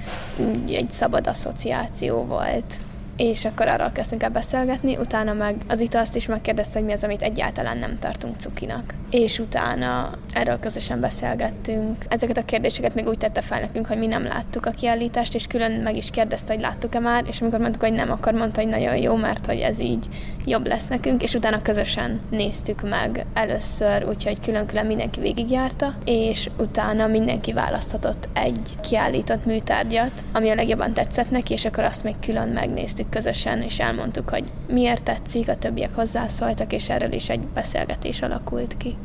Egy 0.67 0.91
szabad 0.91 1.27
asszociáció 1.27 2.23
volt 2.25 2.79
és 3.17 3.45
akkor 3.45 3.67
arról 3.67 3.91
kezdtünk 3.91 4.23
el 4.23 4.29
beszélgetni, 4.29 4.97
utána 4.97 5.33
meg 5.33 5.55
az 5.67 5.79
itt 5.79 5.93
azt 5.93 6.15
is 6.15 6.25
megkérdezte, 6.25 6.77
hogy 6.77 6.87
mi 6.87 6.93
az, 6.93 7.03
amit 7.03 7.21
egyáltalán 7.21 7.77
nem 7.77 7.99
tartunk 7.99 8.39
cukinak. 8.39 8.93
És 9.09 9.39
utána 9.39 10.11
erről 10.33 10.59
közösen 10.59 10.99
beszélgettünk. 10.99 11.97
Ezeket 12.07 12.37
a 12.37 12.45
kérdéseket 12.45 12.95
még 12.95 13.07
úgy 13.07 13.17
tette 13.17 13.41
fel 13.41 13.59
nekünk, 13.59 13.87
hogy 13.87 13.97
mi 13.97 14.07
nem 14.07 14.23
láttuk 14.23 14.65
a 14.65 14.71
kiállítást, 14.71 15.35
és 15.35 15.47
külön 15.47 15.71
meg 15.71 15.97
is 15.97 16.09
kérdezte, 16.09 16.53
hogy 16.53 16.61
láttuk-e 16.61 16.99
már, 16.99 17.23
és 17.27 17.41
amikor 17.41 17.59
mondtuk, 17.59 17.81
hogy 17.81 17.93
nem, 17.93 18.11
akkor 18.11 18.33
mondta, 18.33 18.61
hogy 18.61 18.69
nagyon 18.69 18.95
jó, 18.95 19.15
mert 19.15 19.45
hogy 19.45 19.59
ez 19.59 19.79
így 19.79 20.05
jobb 20.45 20.67
lesz 20.67 20.87
nekünk, 20.87 21.23
és 21.23 21.33
utána 21.33 21.61
közösen 21.61 22.19
néztük 22.29 22.89
meg 22.89 23.25
először, 23.33 24.05
úgyhogy 24.07 24.39
külön-külön 24.39 24.85
mindenki 24.85 25.19
végigjárta, 25.19 25.95
és 26.05 26.49
utána 26.57 27.07
mindenki 27.07 27.53
választhatott 27.53 28.29
egy 28.33 28.75
kiállított 28.81 29.45
műtárgyat, 29.45 30.23
ami 30.31 30.49
a 30.49 30.55
legjobban 30.55 30.93
tetszett 30.93 31.31
neki, 31.31 31.53
és 31.53 31.65
akkor 31.65 31.83
azt 31.83 32.03
még 32.03 32.15
külön 32.19 32.47
megnéztük 32.47 33.02
megnéztük 33.03 33.09
közösen, 33.09 33.61
és 33.61 33.79
elmondtuk, 33.79 34.29
hogy 34.29 34.43
miért 34.67 35.03
tetszik, 35.03 35.49
a 35.49 35.55
többiek 35.55 35.95
hozzászóltak, 35.95 36.73
és 36.73 36.89
erről 36.89 37.11
is 37.11 37.29
egy 37.29 37.41
beszélgetés 37.53 38.21
alakult 38.21 38.77
ki. 38.77 38.95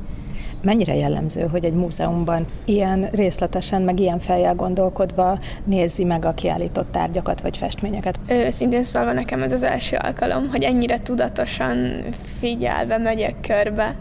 Mennyire 0.62 0.94
jellemző, 0.94 1.46
hogy 1.50 1.64
egy 1.64 1.74
múzeumban 1.74 2.46
ilyen 2.64 3.08
részletesen, 3.12 3.82
meg 3.82 4.00
ilyen 4.00 4.18
fejjel 4.18 4.54
gondolkodva 4.54 5.38
nézi 5.64 6.04
meg 6.04 6.24
a 6.24 6.34
kiállított 6.34 6.92
tárgyakat 6.92 7.40
vagy 7.40 7.56
festményeket? 7.56 8.18
Őszintén 8.28 8.82
szólva 8.82 9.12
nekem 9.12 9.42
ez 9.42 9.52
az 9.52 9.62
első 9.62 9.96
alkalom, 9.96 10.48
hogy 10.50 10.62
ennyire 10.62 10.98
tudatosan 10.98 12.04
figyelve 12.40 12.98
megyek 12.98 13.40
körbe, 13.40 13.98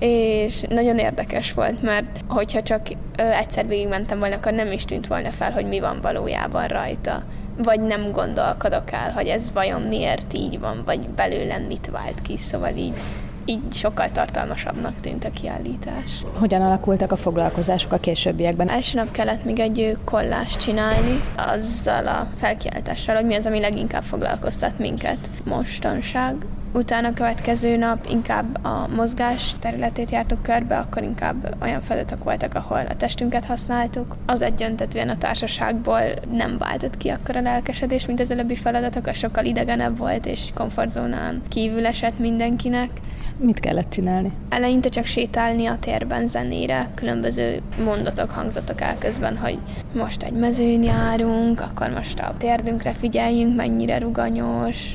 és 0.00 0.60
nagyon 0.68 0.98
érdekes 0.98 1.52
volt, 1.52 1.82
mert 1.82 2.20
hogyha 2.28 2.62
csak 2.62 2.80
egyszer 3.16 3.66
végigmentem 3.66 4.18
volna, 4.18 4.34
akkor 4.34 4.52
nem 4.52 4.72
is 4.72 4.84
tűnt 4.84 5.06
volna 5.06 5.30
fel, 5.30 5.52
hogy 5.52 5.66
mi 5.66 5.80
van 5.80 5.98
valójában 6.02 6.66
rajta. 6.66 7.22
Vagy 7.56 7.80
nem 7.80 8.10
gondolkodok 8.12 8.92
el, 8.92 9.10
hogy 9.12 9.26
ez 9.26 9.52
vajon 9.52 9.82
miért 9.82 10.34
így 10.34 10.58
van, 10.58 10.82
vagy 10.84 11.08
belőlem 11.08 11.62
mit 11.62 11.88
vált 11.92 12.22
ki, 12.22 12.36
szóval 12.36 12.76
így 12.76 12.94
így 13.50 13.72
sokkal 13.72 14.10
tartalmasabbnak 14.10 15.00
tűnt 15.00 15.24
a 15.24 15.30
kiállítás. 15.30 16.24
Hogyan 16.38 16.62
alakultak 16.62 17.12
a 17.12 17.16
foglalkozások 17.16 17.92
a 17.92 17.98
későbbiekben? 17.98 18.68
Első 18.68 18.98
nap 18.98 19.10
kellett 19.10 19.44
még 19.44 19.58
egy 19.58 19.96
kollást 20.04 20.60
csinálni, 20.60 21.22
azzal 21.36 22.06
a 22.06 22.28
felkiáltással, 22.38 23.14
hogy 23.14 23.24
mi 23.24 23.34
az, 23.34 23.46
ami 23.46 23.60
leginkább 23.60 24.02
foglalkoztat 24.02 24.78
minket 24.78 25.30
mostanság. 25.44 26.34
Utána 26.72 27.08
a 27.08 27.12
következő 27.12 27.76
nap 27.76 28.06
inkább 28.10 28.64
a 28.64 28.88
mozgás 28.96 29.54
területét 29.58 30.10
jártuk 30.10 30.42
körbe, 30.42 30.78
akkor 30.78 31.02
inkább 31.02 31.56
olyan 31.62 31.82
feladatok 31.82 32.24
voltak, 32.24 32.54
ahol 32.54 32.86
a 32.88 32.96
testünket 32.96 33.44
használtuk. 33.44 34.16
Az 34.26 34.42
egyöntetően 34.42 35.08
a 35.08 35.16
társaságból 35.16 36.00
nem 36.32 36.58
váltott 36.58 36.96
ki 36.96 37.08
akkor 37.08 37.36
a 37.36 37.40
lelkesedés, 37.40 38.06
mint 38.06 38.20
az 38.20 38.30
előbbi 38.30 38.54
feladatok, 38.54 39.06
a 39.06 39.12
sokkal 39.12 39.44
idegenebb 39.44 39.98
volt, 39.98 40.26
és 40.26 40.40
komfortzónán 40.54 41.42
kívül 41.48 41.86
esett 41.86 42.18
mindenkinek. 42.18 42.90
Mit 43.42 43.60
kellett 43.60 43.90
csinálni? 43.90 44.32
Eleinte 44.48 44.88
csak 44.88 45.04
sétálni 45.04 45.66
a 45.66 45.76
térben 45.80 46.26
zenére, 46.26 46.88
különböző 46.94 47.62
mondatok 47.84 48.30
hangzottak 48.30 48.80
el 48.80 48.98
közben, 48.98 49.36
hogy 49.36 49.58
most 49.94 50.22
egy 50.22 50.32
mezőn 50.32 50.82
járunk, 50.82 51.60
akkor 51.60 51.90
most 51.90 52.20
a 52.20 52.34
térdünkre 52.38 52.92
figyeljünk, 52.92 53.56
mennyire 53.56 53.98
ruganyos, 53.98 54.94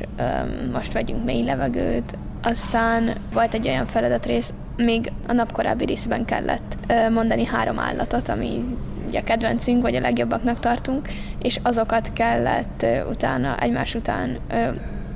most 0.74 0.94
vegyünk 0.94 1.26
mély 1.26 1.44
levegőt. 1.44 2.18
Aztán 2.44 3.16
volt 3.34 3.54
egy 3.54 3.68
olyan 3.68 3.86
feladatrész, 3.86 4.54
még 4.78 5.12
a 5.28 5.34
nap 5.34 5.52
korábbi 5.52 5.86
részben 5.86 6.26
kellett 6.26 6.78
mondani 7.12 7.46
három 7.46 7.80
állatot, 7.80 8.28
ami 8.28 8.64
ugye 9.08 9.20
a 9.20 9.24
kedvencünk, 9.24 9.82
vagy 9.82 9.96
a 9.96 10.00
legjobbaknak 10.00 10.60
tartunk, 10.60 11.08
és 11.40 11.60
azokat 11.64 12.14
kellett 12.14 12.86
utána, 13.10 13.60
egymás 13.60 13.96
után 13.96 14.38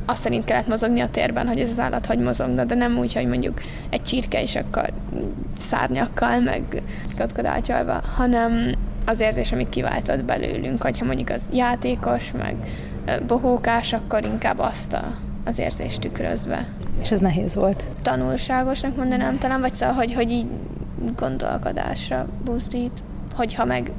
azt 0.09 0.21
szerint 0.21 0.43
kellett 0.43 0.67
mozogni 0.67 0.99
a 0.99 1.09
térben, 1.09 1.47
hogy 1.47 1.59
ez 1.59 1.69
az 1.69 1.79
állat 1.79 2.05
hogy 2.05 2.19
mozogna, 2.19 2.63
de 2.63 2.75
nem 2.75 2.97
úgy, 2.97 3.13
hogy 3.13 3.27
mondjuk 3.27 3.61
egy 3.89 4.01
csirke 4.01 4.41
is 4.41 4.55
akkor 4.55 4.91
szárnyakkal, 5.59 6.39
meg 6.39 6.81
kotkodácsolva, 7.17 8.01
hanem 8.15 8.75
az 9.05 9.19
érzés, 9.19 9.51
amit 9.51 9.69
kiváltott 9.69 10.23
belőlünk, 10.23 10.81
hogyha 10.81 11.05
mondjuk 11.05 11.29
az 11.29 11.41
játékos, 11.51 12.31
meg 12.37 12.55
bohókás, 13.27 13.93
akkor 13.93 14.23
inkább 14.25 14.59
azt 14.59 14.93
a, 14.93 15.15
az 15.45 15.59
érzést 15.59 15.99
tükrözve. 15.99 16.67
És 17.01 17.11
ez 17.11 17.19
nehéz 17.19 17.55
volt? 17.55 17.83
Tanulságosnak 18.01 18.95
mondanám 18.95 19.37
talán, 19.37 19.61
vagy 19.61 19.73
szóval, 19.73 19.95
hogy, 19.95 20.13
hogy 20.13 20.31
így 20.31 20.45
gondolkodásra 21.15 22.27
buzdít, 22.43 23.03
hogyha 23.35 23.65
meg 23.65 23.91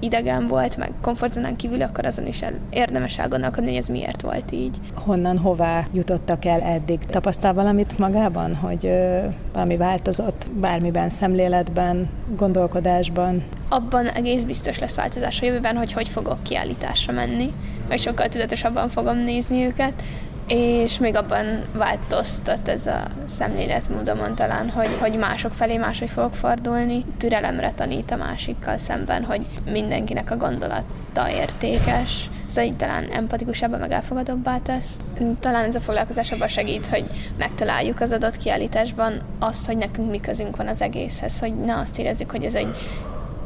idegen 0.00 0.46
volt, 0.46 0.76
meg 0.76 0.90
komfortzónán 1.02 1.56
kívül, 1.56 1.82
akkor 1.82 2.06
azon 2.06 2.26
is 2.26 2.42
el, 2.42 2.52
érdemes 2.70 3.18
elgondolkodni, 3.18 3.68
hogy 3.68 3.78
ez 3.78 3.86
miért 3.86 4.22
volt 4.22 4.52
így. 4.52 4.76
Honnan, 4.94 5.38
hová 5.38 5.84
jutottak 5.92 6.44
el 6.44 6.60
eddig? 6.60 6.98
Tapasztal 6.98 7.52
valamit 7.52 7.98
magában, 7.98 8.54
hogy 8.54 8.86
ö, 8.86 9.18
valami 9.52 9.76
változott 9.76 10.50
bármiben, 10.50 11.08
szemléletben, 11.08 12.08
gondolkodásban? 12.36 13.42
Abban 13.68 14.06
egész 14.06 14.42
biztos 14.42 14.78
lesz 14.78 14.96
változás 14.96 15.42
a 15.42 15.46
jövőben, 15.46 15.76
hogy 15.76 15.92
hogy 15.92 16.08
fogok 16.08 16.42
kiállításra 16.42 17.12
menni, 17.12 17.52
vagy 17.88 18.00
sokkal 18.00 18.28
tudatosabban 18.28 18.88
fogom 18.88 19.16
nézni 19.16 19.64
őket, 19.64 20.02
és 20.48 20.98
még 20.98 21.16
abban 21.16 21.62
változtat 21.72 22.68
ez 22.68 22.86
a 22.86 23.02
szemléletmódomon 23.24 24.34
talán, 24.34 24.70
hogy, 24.70 24.88
hogy 25.00 25.18
mások 25.18 25.52
felé 25.52 25.76
máshogy 25.76 26.10
fogok 26.10 26.34
fordulni. 26.34 27.04
Türelemre 27.18 27.72
tanít 27.72 28.10
a 28.10 28.16
másikkal 28.16 28.78
szemben, 28.78 29.24
hogy 29.24 29.46
mindenkinek 29.70 30.30
a 30.30 30.36
gondolata 30.36 31.30
értékes, 31.30 32.30
szóval 32.46 32.70
így 32.70 32.76
talán 32.76 33.04
empatikusabbá, 33.04 33.76
meg 33.76 33.92
elfogadóbbá 33.92 34.58
tesz. 34.58 35.00
Talán 35.40 35.64
ez 35.64 35.74
a 35.74 35.80
foglalkozás 35.80 36.32
abban 36.32 36.48
segít, 36.48 36.86
hogy 36.86 37.04
megtaláljuk 37.38 38.00
az 38.00 38.12
adott 38.12 38.36
kiállításban 38.36 39.12
azt, 39.38 39.66
hogy 39.66 39.76
nekünk 39.76 40.10
mi 40.10 40.20
közünk 40.20 40.56
van 40.56 40.66
az 40.66 40.82
egészhez, 40.82 41.38
hogy 41.38 41.54
ne 41.54 41.74
azt 41.74 41.98
érezzük, 41.98 42.30
hogy 42.30 42.44
ez 42.44 42.54
egy 42.54 42.76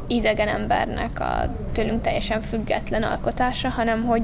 idegen 0.07 0.47
embernek 0.47 1.19
a 1.19 1.55
tőlünk 1.71 2.01
teljesen 2.01 2.41
független 2.41 3.03
alkotása, 3.03 3.69
hanem 3.69 4.05
hogy 4.05 4.23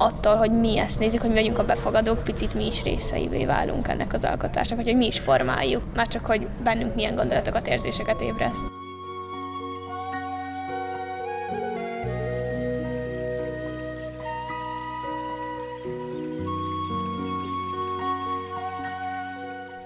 attól, 0.00 0.36
hogy 0.36 0.60
mi 0.60 0.78
ezt 0.78 0.98
nézzük, 0.98 1.20
hogy 1.20 1.30
mi 1.30 1.36
vagyunk 1.36 1.58
a 1.58 1.64
befogadók, 1.64 2.24
picit 2.24 2.54
mi 2.54 2.66
is 2.66 2.82
részeivé 2.82 3.44
válunk 3.44 3.88
ennek 3.88 4.12
az 4.12 4.24
alkotásnak, 4.24 4.82
hogy 4.82 4.96
mi 4.96 5.06
is 5.06 5.18
formáljuk, 5.18 5.82
már 5.94 6.08
csak, 6.08 6.26
hogy 6.26 6.46
bennünk 6.64 6.94
milyen 6.94 7.14
gondolatokat, 7.14 7.68
érzéseket 7.68 8.20
ébreszt. 8.20 8.66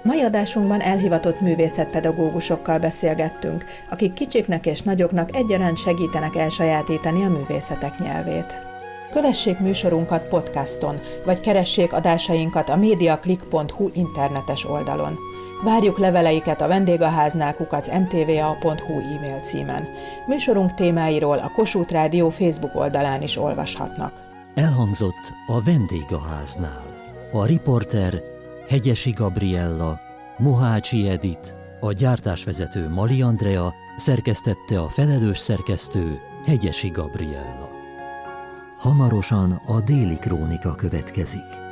Mai 0.02 0.20
adásunkban 0.20 0.80
elhivatott 0.80 1.40
művészetpedagógusokkal 1.40 2.78
beszélgettünk, 2.78 3.64
akik 3.90 4.12
kicsiknek 4.12 4.66
és 4.66 4.80
nagyoknak 4.80 5.36
egyaránt 5.36 5.78
segítenek 5.78 6.36
elsajátítani 6.36 7.24
a 7.24 7.28
művészetek 7.28 7.98
nyelvét. 7.98 8.73
Kövessék 9.14 9.58
műsorunkat 9.58 10.28
podcaston, 10.28 11.00
vagy 11.24 11.40
keressék 11.40 11.92
adásainkat 11.92 12.68
a 12.68 12.76
mediaclick.hu 12.76 13.90
internetes 13.92 14.64
oldalon. 14.64 15.18
Várjuk 15.64 15.98
leveleiket 15.98 16.60
a 16.60 16.66
vendégháznál 16.66 17.54
kukac 17.54 17.88
mtva.hu 17.88 18.92
e-mail 18.92 19.40
címen. 19.42 19.86
Műsorunk 20.26 20.74
témáiról 20.74 21.38
a 21.38 21.50
Kossuth 21.56 21.92
Rádió 21.92 22.28
Facebook 22.28 22.74
oldalán 22.74 23.22
is 23.22 23.36
olvashatnak. 23.36 24.12
Elhangzott 24.54 25.32
a 25.46 25.62
vendégháznál. 25.62 26.82
A 27.32 27.44
riporter 27.44 28.22
Hegyesi 28.68 29.10
Gabriella, 29.10 30.00
Mohácsi 30.38 31.08
Edit, 31.08 31.54
a 31.80 31.92
gyártásvezető 31.92 32.88
Mali 32.88 33.22
Andrea, 33.22 33.74
szerkesztette 33.96 34.80
a 34.80 34.88
felelős 34.88 35.38
szerkesztő 35.38 36.20
Hegyesi 36.46 36.88
Gabriella. 36.88 37.63
Hamarosan 38.78 39.60
a 39.66 39.80
déli 39.80 40.18
krónika 40.18 40.74
következik. 40.74 41.63